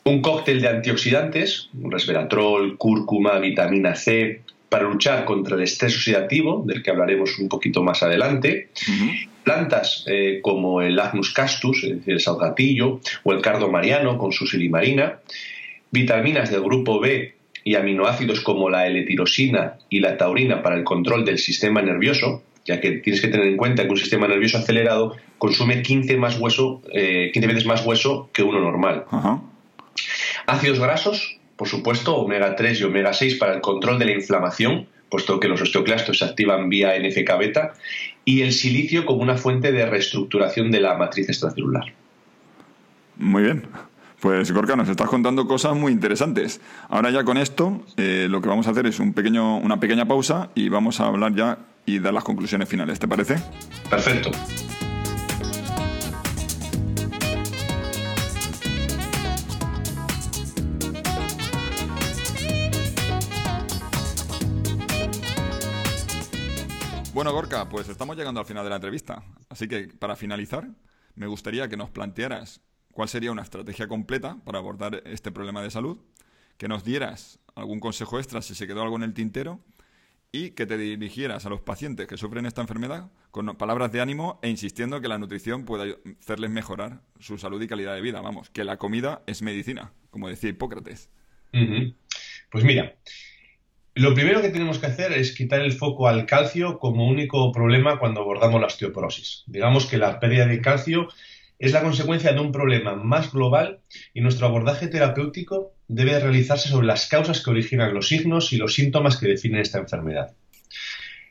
Un 0.05 0.21
cóctel 0.21 0.61
de 0.61 0.69
antioxidantes, 0.69 1.71
resveratrol, 1.73 2.77
cúrcuma, 2.77 3.39
vitamina 3.39 3.95
C, 3.95 4.43
para 4.69 4.85
luchar 4.85 5.25
contra 5.25 5.57
el 5.57 5.63
estrés 5.63 5.97
oxidativo, 5.97 6.63
del 6.67 6.83
que 6.83 6.91
hablaremos 6.91 7.39
un 7.39 7.49
poquito 7.49 7.83
más 7.83 8.03
adelante. 8.03 8.69
Plantas 9.49 10.05
eh, 10.07 10.41
como 10.43 10.83
el 10.83 11.01
Agnus 11.01 11.33
castus, 11.33 11.83
es 11.83 11.97
decir, 11.97 12.13
el 12.13 12.21
salgatillo, 12.21 13.01
o 13.23 13.33
el 13.33 13.41
cardo 13.41 13.71
mariano 13.71 14.19
con 14.19 14.31
su 14.31 14.47
silimarina. 14.47 15.21
Vitaminas 15.91 16.51
del 16.51 16.61
grupo 16.61 17.01
B 17.01 17.35
y 17.65 17.75
aminoácidos 17.75 18.43
como 18.43 18.69
la 18.69 18.87
L-tirosina 18.87 19.79
y 19.89 20.01
la 20.01 20.19
taurina 20.19 20.63
para 20.63 20.77
el 20.77 20.85
control 20.85 21.25
del 21.25 21.39
sistema 21.39 21.81
nervioso, 21.81 22.43
ya 22.67 22.79
que 22.79 22.91
tienes 22.99 23.23
que 23.23 23.29
tener 23.29 23.47
en 23.47 23.57
cuenta 23.57 23.85
que 23.85 23.89
un 23.89 23.97
sistema 23.97 24.29
nervioso 24.29 24.59
acelerado 24.59 25.17
consume 25.39 25.81
15, 25.81 26.19
más 26.19 26.39
hueso, 26.39 26.83
15 26.83 26.93
eh, 26.93 27.47
veces 27.47 27.65
más 27.65 27.87
hueso 27.87 28.29
que 28.35 28.43
uno 28.43 28.61
normal. 28.61 29.07
Ácidos 30.47 30.79
grasos, 30.79 31.39
por 31.57 31.69
supuesto, 31.69 32.17
omega 32.17 32.55
3 32.55 32.83
y 32.83 32.85
omega 32.85 33.15
6 33.15 33.37
para 33.37 33.55
el 33.55 33.63
control 33.63 33.99
de 33.99 34.05
la 34.05 34.13
inflamación, 34.13 34.89
puesto 35.09 35.41
que 35.41 35.49
los 35.49 35.63
osteoclastos 35.63 36.19
se 36.19 36.27
activan 36.27 36.69
vía 36.69 36.93
NFK 36.99 37.39
beta, 37.39 37.73
y 38.29 38.43
el 38.43 38.53
silicio 38.53 39.07
como 39.07 39.23
una 39.23 39.39
fuente 39.39 39.73
de 39.73 39.87
reestructuración 39.87 40.71
de 40.71 40.81
la 40.81 40.99
matriz 40.99 41.31
extracelular. 41.31 41.95
Muy 43.17 43.43
bien. 43.43 43.63
Pues 44.21 44.53
Gorka, 44.53 44.77
nos 44.77 44.91
estás 44.91 45.09
contando 45.09 45.47
cosas 45.47 45.75
muy 45.75 45.93
interesantes. 45.93 46.61
Ahora 46.91 47.11
ya 47.11 47.25
con 47.25 47.39
esto, 47.39 47.81
eh, 47.97 48.27
lo 48.29 48.43
que 48.43 48.51
vamos 48.51 48.67
a 48.67 48.73
hacer 48.73 48.87
es 48.87 49.01
un 49.01 49.15
pequeño, 49.15 49.57
una 49.57 49.81
pequeña 49.81 50.07
pausa 50.07 50.51
y 50.55 50.69
vamos 50.69 51.01
a 51.01 51.07
hablar 51.07 51.35
ya 51.35 51.61
y 51.87 52.01
dar 52.01 52.13
las 52.13 52.25
conclusiones 52.25 52.69
finales. 52.69 52.99
¿Te 52.99 53.09
parece? 53.09 53.37
Perfecto. 53.89 54.31
Bueno, 67.19 67.33
Gorka, 67.33 67.69
pues 67.69 67.89
estamos 67.89 68.17
llegando 68.17 68.39
al 68.39 68.47
final 68.47 68.63
de 68.63 68.71
la 68.71 68.77
entrevista. 68.77 69.25
Así 69.49 69.67
que, 69.67 69.89
para 69.89 70.15
finalizar, 70.15 70.69
me 71.17 71.27
gustaría 71.27 71.69
que 71.69 71.77
nos 71.77 71.91
plantearas 71.91 72.61
cuál 72.93 73.09
sería 73.09 73.33
una 73.33 73.43
estrategia 73.43 73.89
completa 73.89 74.39
para 74.45 74.61
abordar 74.61 75.03
este 75.05 75.33
problema 75.33 75.61
de 75.61 75.73
salud, 75.73 75.99
que 76.59 76.69
nos 76.69 76.85
dieras 76.85 77.41
algún 77.57 77.81
consejo 77.81 78.21
extra 78.21 78.41
si 78.41 78.55
se 78.55 78.69
quedó 78.69 78.83
algo 78.83 78.95
en 78.95 79.03
el 79.03 79.15
tintero 79.15 79.59
y 80.31 80.51
que 80.51 80.65
te 80.65 80.79
dirigieras 80.79 81.45
a 81.45 81.49
los 81.49 81.61
pacientes 81.61 82.07
que 82.07 82.17
sufren 82.17 82.47
esta 82.47 82.61
enfermedad 82.61 83.11
con 83.33 83.47
palabras 83.57 83.91
de 83.91 84.01
ánimo 84.01 84.39
e 84.41 84.49
insistiendo 84.49 85.01
que 85.01 85.09
la 85.09 85.19
nutrición 85.19 85.65
puede 85.65 85.99
hacerles 86.21 86.51
mejorar 86.51 87.03
su 87.19 87.37
salud 87.37 87.61
y 87.61 87.67
calidad 87.67 87.97
de 87.97 88.01
vida. 88.01 88.21
Vamos, 88.21 88.49
que 88.51 88.63
la 88.63 88.77
comida 88.77 89.23
es 89.27 89.43
medicina, 89.43 89.93
como 90.11 90.29
decía 90.29 90.51
Hipócrates. 90.51 91.11
Pues 91.51 92.63
mira, 92.63 92.95
lo 93.99 94.15
primero 94.15 94.41
que 94.41 94.51
tenemos 94.51 94.79
que 94.79 94.87
hacer 94.87 95.13
es 95.13 95.33
quitar 95.33 95.61
el 95.61 95.73
foco 95.73 96.07
al 96.07 96.25
calcio 96.25 96.79
como 96.79 97.09
único 97.09 97.51
problema 97.51 97.99
cuando 97.99 98.21
abordamos 98.21 98.61
la 98.61 98.69
osteoporosis. 98.69 99.43
Digamos 99.49 99.87
que 99.87 99.99
la 99.99 100.21
pérdida 100.21 100.47
de 100.47 100.61
calcio 100.61 101.09
es 101.59 101.73
la 101.73 101.83
consecuencia 101.83 102.33
de 102.33 102.39
un 102.39 102.53
problema 102.53 102.95
más 102.95 103.33
global 103.33 103.81
y 104.15 104.21
nuestro 104.21 104.47
abordaje 104.47 104.87
terapéutico 104.87 105.73
debe 105.89 106.17
realizarse 106.21 106.69
sobre 106.69 106.87
las 106.87 107.09
causas 107.09 107.43
que 107.43 107.51
originan 107.51 107.93
los 107.93 108.07
signos 108.07 108.53
y 108.53 108.57
los 108.57 108.75
síntomas 108.75 109.17
que 109.17 109.27
definen 109.27 109.63
esta 109.63 109.79
enfermedad. 109.79 110.33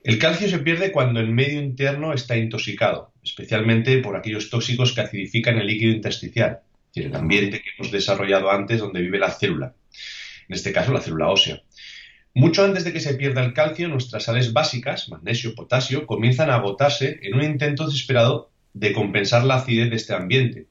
El 0.04 0.20
calcio 0.20 0.50
se 0.50 0.60
pierde 0.60 0.92
cuando 0.92 1.22
el 1.22 1.32
medio 1.32 1.62
interno 1.62 2.12
está 2.12 2.36
intoxicado, 2.36 3.14
especialmente 3.24 3.98
por 4.00 4.18
aquellos 4.18 4.50
tóxicos 4.50 4.92
que 4.92 5.02
acidifican 5.02 5.58
el 5.58 5.68
líquido 5.68 5.94
intersticial, 5.94 6.60
el 6.96 7.16
ambiente 7.16 7.62
que 7.62 7.70
hemos 7.78 7.94
desarrollado 7.94 8.52
antes 8.52 8.82
donde 8.82 9.02
vive 9.02 9.20
la 9.20 9.32
célula, 9.32 9.74
en 10.50 10.56
este 10.56 10.74
caso 10.74 10.92
la 10.92 11.00
célula 11.00 11.30
ósea. 11.30 11.62
Mucho 12.38 12.64
antes 12.64 12.84
de 12.84 12.94
que 12.94 13.00
se 13.00 13.16
pierda 13.16 13.44
el 13.44 13.52
calcio, 13.52 13.88
nuestras 13.88 14.26
sales 14.26 14.54
básicas, 14.54 15.10
magnesio, 15.10 15.56
potasio, 15.56 16.06
comienzan 16.06 16.52
a 16.52 16.58
agotarse 16.58 17.20
en 17.24 17.34
un 17.34 17.44
intento 17.44 17.88
desesperado 17.88 18.52
de 18.74 18.94
compensar 18.94 19.44
la 19.44 19.56
acidez 19.56 19.90
de 19.90 19.96
este 19.96 20.14
ambiente. 20.14 20.68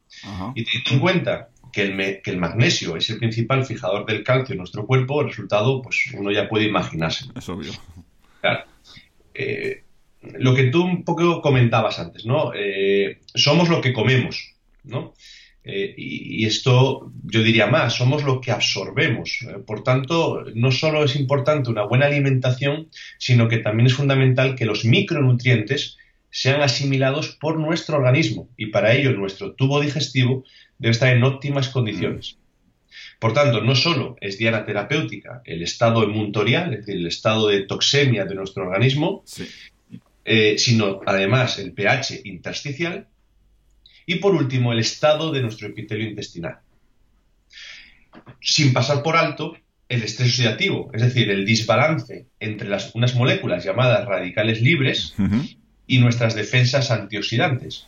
Y 0.55 0.63
teniendo 0.63 0.91
en 0.93 1.01
cuenta 1.01 1.49
que 1.73 1.83
el, 1.83 2.39
magnesio 2.39 2.97
es 2.97 3.11
el 3.11 3.19
principal 3.19 3.67
fijador 3.67 4.07
del 4.07 4.23
calcio 4.23 4.53
en 4.53 4.59
nuestro 4.59 4.87
cuerpo, 4.87 5.23
el 5.23 5.27
resultado, 5.27 5.83
pues 5.83 6.07
uno 6.17 6.31
ya 6.31 6.49
puede 6.49 6.67
imaginarse. 6.67 7.25
Es 7.35 7.49
obvio. 7.49 7.73
Claro. 8.41 8.61
Eh, 9.35 9.83
lo 10.39 10.55
que 10.55 10.67
tú 10.67 10.85
un 10.85 11.03
poco 11.03 11.43
comentabas 11.43 11.99
antes, 11.99 12.27
¿no? 12.27 12.53
Eh, 12.55 13.19
somos 13.35 13.69
lo 13.69 13.81
que 13.81 13.93
comemos, 13.93 14.55
¿no? 14.85 15.15
Eh, 15.69 15.95
y, 15.97 16.47
esto 16.47 17.13
yo 17.25 17.43
diría 17.43 17.67
más, 17.67 17.95
somos 17.95 18.23
lo 18.23 18.41
que 18.41 18.53
absorbemos. 18.53 19.41
por 19.67 19.83
tanto, 19.83 20.45
no 20.55 20.71
solo 20.71 21.03
es 21.03 21.17
importante 21.17 21.71
una 21.71 21.83
buena 21.83 22.07
alimentación, 22.07 22.89
sino 23.19 23.49
que 23.49 23.59
también 23.59 23.89
es 23.89 23.95
fundamental 23.95 24.55
que 24.55 24.65
los 24.65 24.85
micronutrientes 24.85 25.99
sean 26.31 26.63
asimilados 26.63 27.37
por 27.41 27.59
nuestro 27.59 27.97
organismo 27.97 28.49
y 28.57 28.67
para 28.67 28.95
ello 28.95 29.13
nuestro 29.13 29.55
tubo 29.55 29.81
digestivo 29.81 30.45
debe 30.79 30.93
estar 30.93 31.17
en 31.17 31.25
óptimas 31.25 31.69
condiciones. 31.69 32.39
Por 33.19 33.33
tanto, 33.33 33.61
no 33.63 33.75
solo 33.75 34.17
es 34.21 34.39
diana 34.39 34.65
terapéutica 34.65 35.43
el 35.45 35.63
estado 35.63 36.05
emuntorial, 36.05 36.75
es 36.75 36.81
decir, 36.81 36.97
el 36.97 37.07
estado 37.07 37.49
de 37.49 37.63
toxemia 37.63 38.25
de 38.25 38.35
nuestro 38.35 38.65
organismo, 38.65 39.25
eh, 40.25 40.59
sino 40.59 41.01
además 41.07 41.59
el 41.59 41.73
pH 41.73 42.21
intersticial 42.25 43.09
y 44.07 44.17
por 44.17 44.35
último 44.35 44.73
el 44.73 44.79
estado 44.79 45.33
de 45.33 45.43
nuestro 45.43 45.69
epitelio 45.69 46.09
intestinal. 46.09 46.61
Sin 48.41 48.73
pasar 48.73 49.03
por 49.03 49.17
alto 49.17 49.57
el 49.89 50.03
estrés 50.03 50.31
oxidativo, 50.31 50.91
es 50.95 51.03
decir, 51.03 51.31
el 51.31 51.45
desbalance 51.45 52.27
entre 52.41 52.69
las, 52.69 52.95
unas 52.95 53.15
moléculas 53.15 53.65
llamadas 53.65 54.07
radicales 54.07 54.61
libres 54.61 55.15
y 55.87 55.99
nuestras 55.99 56.35
defensas 56.35 56.91
antioxidantes. 56.91 57.87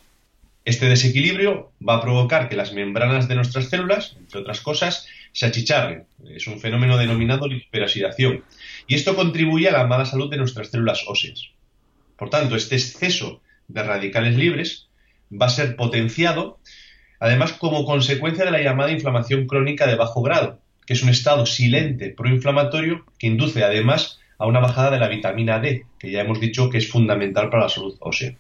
Este 0.65 0.89
desequilibrio 0.89 1.73
va 1.87 1.97
a 1.97 2.03
provocar 2.03 2.49
que 2.49 2.57
las 2.57 2.73
membranas 2.73 3.27
de 3.27 3.37
nuestras 3.37 3.69
células, 3.71 4.17
entre 4.19 4.41
otras 4.41 4.61
cosas, 4.61 5.07
se 5.33 5.47
achicharren. 5.47 6.05
Es 6.29 6.47
un 6.47 6.61
fenómeno 6.61 6.99
denominado 6.99 7.49
lipoperaxidación. 7.49 8.45
Y 8.87 8.95
esto 8.95 9.17
contribuye 9.17 9.69
a 9.69 9.73
la 9.73 9.87
mala 9.87 10.05
salud 10.05 10.31
de 10.31 10.37
nuestras 10.37 10.69
células 10.69 11.05
óseas. 11.07 11.51
Por 12.17 12.29
tanto, 12.31 12.55
este 12.55 12.75
exceso 12.75 13.41
de 13.69 13.83
radicales 13.83 14.37
libres 14.37 14.88
va 15.31 15.47
a 15.47 15.51
ser 15.51 15.77
potenciado, 15.77 16.59
además, 17.21 17.53
como 17.53 17.85
consecuencia 17.85 18.45
de 18.45 18.51
la 18.51 18.63
llamada 18.63 18.93
inflamación 18.93 19.47
crónica 19.47 19.87
de 19.87 19.97
bajo 19.97 20.23
grado, 20.23 20.61
que 20.87 20.95
es 20.95 21.03
un 21.03 21.09
estado 21.11 21.47
silente 21.47 22.11
proinflamatorio 22.11 23.05
que 23.19 23.27
induce, 23.27 23.63
además, 23.65 24.19
a 24.39 24.47
una 24.47 24.61
bajada 24.61 24.91
de 24.91 24.99
la 24.99 25.09
vitamina 25.09 25.59
D, 25.59 25.85
que 25.99 26.11
ya 26.11 26.23
hemos 26.23 26.41
dicho 26.41 26.71
que 26.71 26.79
es 26.79 26.89
fundamental 26.89 27.51
para 27.51 27.65
la 27.65 27.69
salud 27.69 27.97
ósea. 28.01 28.35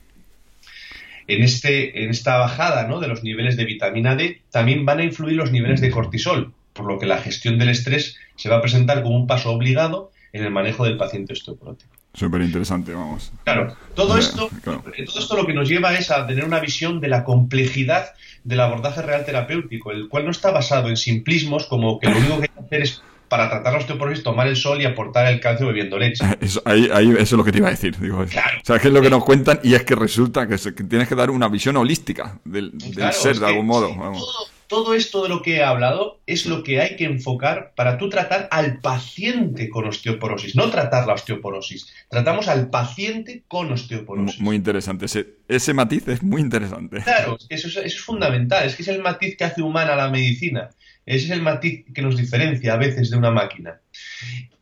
En, 1.26 1.42
este, 1.42 2.08
esta 2.08 2.38
bajada 2.38 2.86
¿no? 2.86 3.00
de 3.00 3.08
los 3.08 3.22
niveles 3.22 3.56
de 3.56 3.66
vitamina 3.66 4.16
D 4.16 4.40
también 4.50 4.86
van 4.86 5.00
a 5.00 5.04
influir 5.04 5.36
los 5.36 5.52
niveles 5.52 5.80
de 5.80 5.90
cortisol, 5.90 6.54
por 6.72 6.86
lo 6.86 6.98
que 6.98 7.06
la 7.06 7.18
gestión 7.18 7.58
del 7.58 7.68
estrés 7.68 8.16
se 8.36 8.48
va 8.48 8.56
a 8.56 8.62
presentar 8.62 9.02
como 9.02 9.16
un 9.16 9.26
paso 9.26 9.50
obligado 9.50 10.10
en 10.32 10.44
el 10.44 10.50
manejo 10.50 10.84
del 10.84 10.96
paciente 10.96 11.32
osteoporótico. 11.34 11.97
Súper 12.18 12.42
interesante, 12.42 12.92
vamos. 12.92 13.32
Claro, 13.44 13.76
todo 13.94 14.18
esto, 14.18 14.50
todo 14.64 14.82
esto 14.96 15.36
lo 15.36 15.46
que 15.46 15.54
nos 15.54 15.68
lleva 15.68 15.94
es 15.94 16.10
a 16.10 16.26
tener 16.26 16.44
una 16.44 16.58
visión 16.58 17.00
de 17.00 17.06
la 17.06 17.22
complejidad 17.22 18.12
del 18.42 18.60
abordaje 18.60 19.02
real 19.02 19.24
terapéutico, 19.24 19.92
el 19.92 20.08
cual 20.08 20.24
no 20.24 20.32
está 20.32 20.50
basado 20.50 20.88
en 20.88 20.96
simplismos 20.96 21.66
como 21.66 22.00
que 22.00 22.08
lo 22.08 22.18
único 22.18 22.36
que 22.38 22.42
hay 22.42 22.48
que 22.48 22.60
hacer 22.60 22.82
es 22.82 23.02
para 23.28 23.48
tratar 23.50 23.74
la 23.74 23.78
osteoporosis, 23.78 24.24
tomar 24.24 24.48
el 24.48 24.56
sol 24.56 24.80
y 24.80 24.86
aportar 24.86 25.30
el 25.32 25.38
calcio 25.38 25.66
bebiendo 25.66 25.96
leche. 25.98 26.24
Eso, 26.40 26.60
ahí, 26.64 26.88
ahí, 26.92 27.10
eso 27.10 27.20
es 27.20 27.32
lo 27.32 27.44
que 27.44 27.52
te 27.52 27.58
iba 27.58 27.68
a 27.68 27.72
decir. 27.72 27.96
Digo, 27.98 28.18
O 28.20 28.26
sea, 28.26 28.78
que 28.78 28.88
es 28.88 28.94
lo 28.94 29.02
que 29.02 29.10
nos 29.10 29.22
cuentan 29.24 29.60
y 29.62 29.74
es 29.74 29.84
que 29.84 29.94
resulta 29.94 30.48
que, 30.48 30.56
tienes 30.56 31.08
que 31.08 31.14
dar 31.14 31.30
una 31.30 31.48
visión 31.48 31.76
holística 31.76 32.38
del, 32.44 32.72
ser 33.12 33.38
de 33.38 33.46
algún 33.46 33.66
modo. 33.66 33.88
Todo, 33.88 34.57
esto 34.94 35.22
de 35.22 35.28
lo 35.28 35.42
que 35.42 35.56
he 35.56 35.62
hablado 35.62 36.20
es 36.26 36.46
lo 36.46 36.62
que 36.62 36.80
hay 36.80 36.96
que 36.96 37.04
enfocar 37.04 37.72
para 37.74 37.98
tú 37.98 38.08
tratar 38.08 38.48
al 38.50 38.80
paciente 38.80 39.68
con 39.68 39.86
osteoporosis, 39.86 40.54
no 40.54 40.70
tratar 40.70 41.06
la 41.06 41.14
osteoporosis. 41.14 41.92
Tratamos 42.08 42.48
al 42.48 42.70
paciente 42.70 43.44
con 43.48 43.72
osteoporosis. 43.72 44.40
Muy 44.40 44.56
interesante. 44.56 45.06
Ese, 45.06 45.26
ese 45.48 45.74
matiz 45.74 46.06
es 46.08 46.22
muy 46.22 46.40
interesante. 46.40 47.02
Claro, 47.02 47.38
eso, 47.48 47.68
eso 47.68 47.80
es 47.80 48.00
fundamental. 48.00 48.66
Es 48.66 48.76
que 48.76 48.82
es 48.82 48.88
el 48.88 49.02
matiz 49.02 49.36
que 49.36 49.44
hace 49.44 49.62
humana 49.62 49.96
la 49.96 50.10
medicina. 50.10 50.70
Ese 51.08 51.24
es 51.24 51.30
el 51.30 51.42
matiz 51.42 51.86
que 51.94 52.02
nos 52.02 52.16
diferencia 52.16 52.74
a 52.74 52.76
veces 52.76 53.10
de 53.10 53.16
una 53.16 53.30
máquina. 53.30 53.80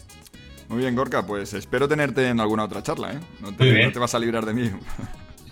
Muy 0.68 0.80
bien, 0.80 0.94
Gorka, 0.94 1.24
pues 1.24 1.54
espero 1.54 1.88
tenerte 1.88 2.28
en 2.28 2.40
alguna 2.40 2.64
otra 2.64 2.82
charla, 2.82 3.12
¿eh? 3.12 3.20
No 3.40 3.54
te, 3.54 3.84
no 3.84 3.92
te 3.92 3.98
vas 3.98 4.14
a 4.14 4.18
librar 4.18 4.44
de 4.44 4.52
mí. 4.52 4.70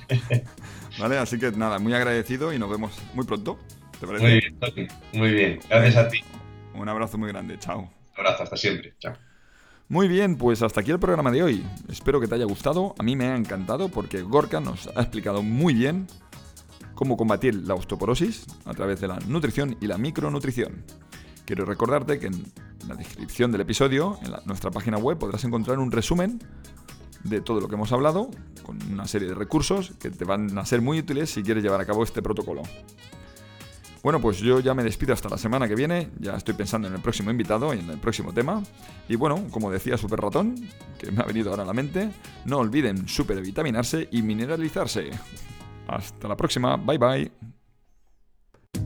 vale, 0.99 1.17
así 1.17 1.39
que 1.39 1.53
nada, 1.53 1.79
muy 1.79 1.95
agradecido 1.95 2.53
y 2.53 2.59
nos 2.59 2.69
vemos 2.69 2.93
muy 3.15 3.25
pronto. 3.25 3.59
¿Te 3.99 4.07
parece? 4.07 4.25
Muy 4.25 4.43
bien, 4.75 4.89
muy 5.15 5.31
bien. 5.31 5.59
Gracias 5.71 5.97
a 5.97 6.09
ti. 6.09 6.21
Un 6.75 6.87
abrazo 6.89 7.17
muy 7.17 7.31
grande, 7.31 7.59
chao 7.59 7.96
abrazo, 8.17 8.43
hasta 8.43 8.57
siempre. 8.57 8.95
Chao. 8.99 9.15
Muy 9.89 10.09
bien, 10.09 10.37
pues 10.37 10.63
hasta 10.63 10.81
aquí 10.81 10.91
el 10.91 10.99
programa 10.99 11.31
de 11.31 11.45
hoy. 11.45 11.65
Espero 11.89 12.21
que 12.21 12.27
te 12.27 12.35
haya 12.35 12.45
gustado. 12.45 12.95
A 12.99 13.03
mí 13.05 13.15
me 13.15 13.27
ha 13.27 13.37
encantado 13.37 13.89
porque 13.89 14.23
Gorka 14.23 14.61
nos 14.61 14.89
ha 14.89 15.01
explicado 15.01 15.43
muy 15.43 15.75
bien 15.75 16.09
cómo 16.97 17.17
combatir 17.17 17.55
la 17.55 17.75
osteoporosis 17.75 18.47
a 18.65 18.75
través 18.75 19.01
de 19.01 19.07
la 19.07 19.19
nutrición 19.29 19.77
y 19.81 19.87
la 19.87 19.97
micronutrición. 19.97 20.85
Quiero 21.45 21.65
recordarte 21.65 22.19
que 22.19 22.27
en 22.27 22.45
la 22.89 22.97
descripción 22.97 23.53
del 23.53 23.61
episodio, 23.61 24.19
en 24.25 24.33
nuestra 24.47 24.73
página 24.73 24.99
web, 24.99 25.19
podrás 25.19 25.45
encontrar 25.45 25.79
un 25.79 25.93
resumen 25.93 26.41
de 27.23 27.41
todo 27.41 27.61
lo 27.61 27.69
que 27.69 27.77
hemos 27.77 27.93
hablado, 27.93 28.31
con 28.65 28.83
una 28.91 29.07
serie 29.07 29.29
de 29.29 29.35
recursos 29.35 29.93
que 30.01 30.11
te 30.11 30.25
van 30.25 30.59
a 30.59 30.67
ser 30.67 30.81
muy 30.81 30.99
útiles 30.99 31.31
si 31.31 31.45
quieres 31.45 31.63
llevar 31.63 31.81
a 31.81 31.87
cabo 31.87 32.03
este 32.03 32.23
protocolo. 32.23 32.63
Bueno, 34.07 34.21
pues 34.21 34.39
yo 34.39 34.61
ya 34.61 34.73
me 34.73 34.85
despido 34.85 35.15
hasta 35.15 35.29
la 35.29 35.37
semana 35.37 35.67
que 35.67 35.75
viene, 35.75 36.11
ya 36.21 36.37
estoy 36.37 36.55
pensando 36.55 36.87
en 36.87 36.95
el 36.95 37.01
próximo 37.01 37.33
invitado 37.33 37.75
y 37.75 37.81
en 37.81 37.91
el 37.91 37.99
próximo 37.99 38.33
tema. 38.33 38.63
Y 39.09 39.17
bueno, 39.17 39.49
como 39.51 39.69
decía 39.69 39.99
Super 39.99 40.21
Ratón, 40.21 40.55
que 40.97 41.11
me 41.11 41.23
ha 41.23 41.25
venido 41.25 41.51
ahora 41.51 41.65
a 41.65 41.67
la 41.67 41.73
mente, 41.73 42.11
no 42.45 42.59
olviden 42.59 43.09
supervitaminarse 43.09 44.09
y 44.13 44.23
mineralizarse. 44.23 45.11
Hasta 45.89 46.29
la 46.29 46.37
próxima, 46.37 46.77
bye 46.77 46.99
bye. 46.99 47.33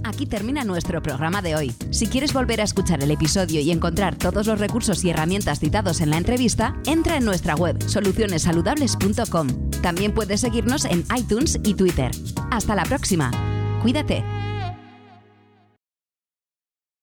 Aquí 0.05 0.25
termina 0.25 0.65
nuestro 0.65 1.03
programa 1.03 1.43
de 1.43 1.55
hoy. 1.55 1.75
Si 1.91 2.07
quieres 2.07 2.33
volver 2.33 2.63
a 2.63 2.65
escuchar 2.65 3.03
el 3.03 3.11
episodio 3.11 3.61
y 3.61 3.71
encontrar 3.73 4.17
todos 4.17 4.47
los 4.47 4.59
recursos 4.59 5.05
y 5.05 5.11
herramientas 5.11 5.61
citados 5.61 6.01
en 6.01 6.09
la 6.09 6.17
entrevista, 6.17 6.81
entra 6.87 7.19
en 7.19 7.27
nuestra 7.27 7.57
web 7.57 7.77
solucionesaludables.com. 7.83 9.71
También 9.83 10.15
puedes 10.15 10.41
seguirnos 10.41 10.87
en 10.87 11.05
iTunes 11.15 11.61
y 11.63 11.75
Twitter. 11.75 12.11
Hasta 12.51 12.75
la 12.75 12.85
próxima. 12.85 13.31
Cuídate. 13.83 14.25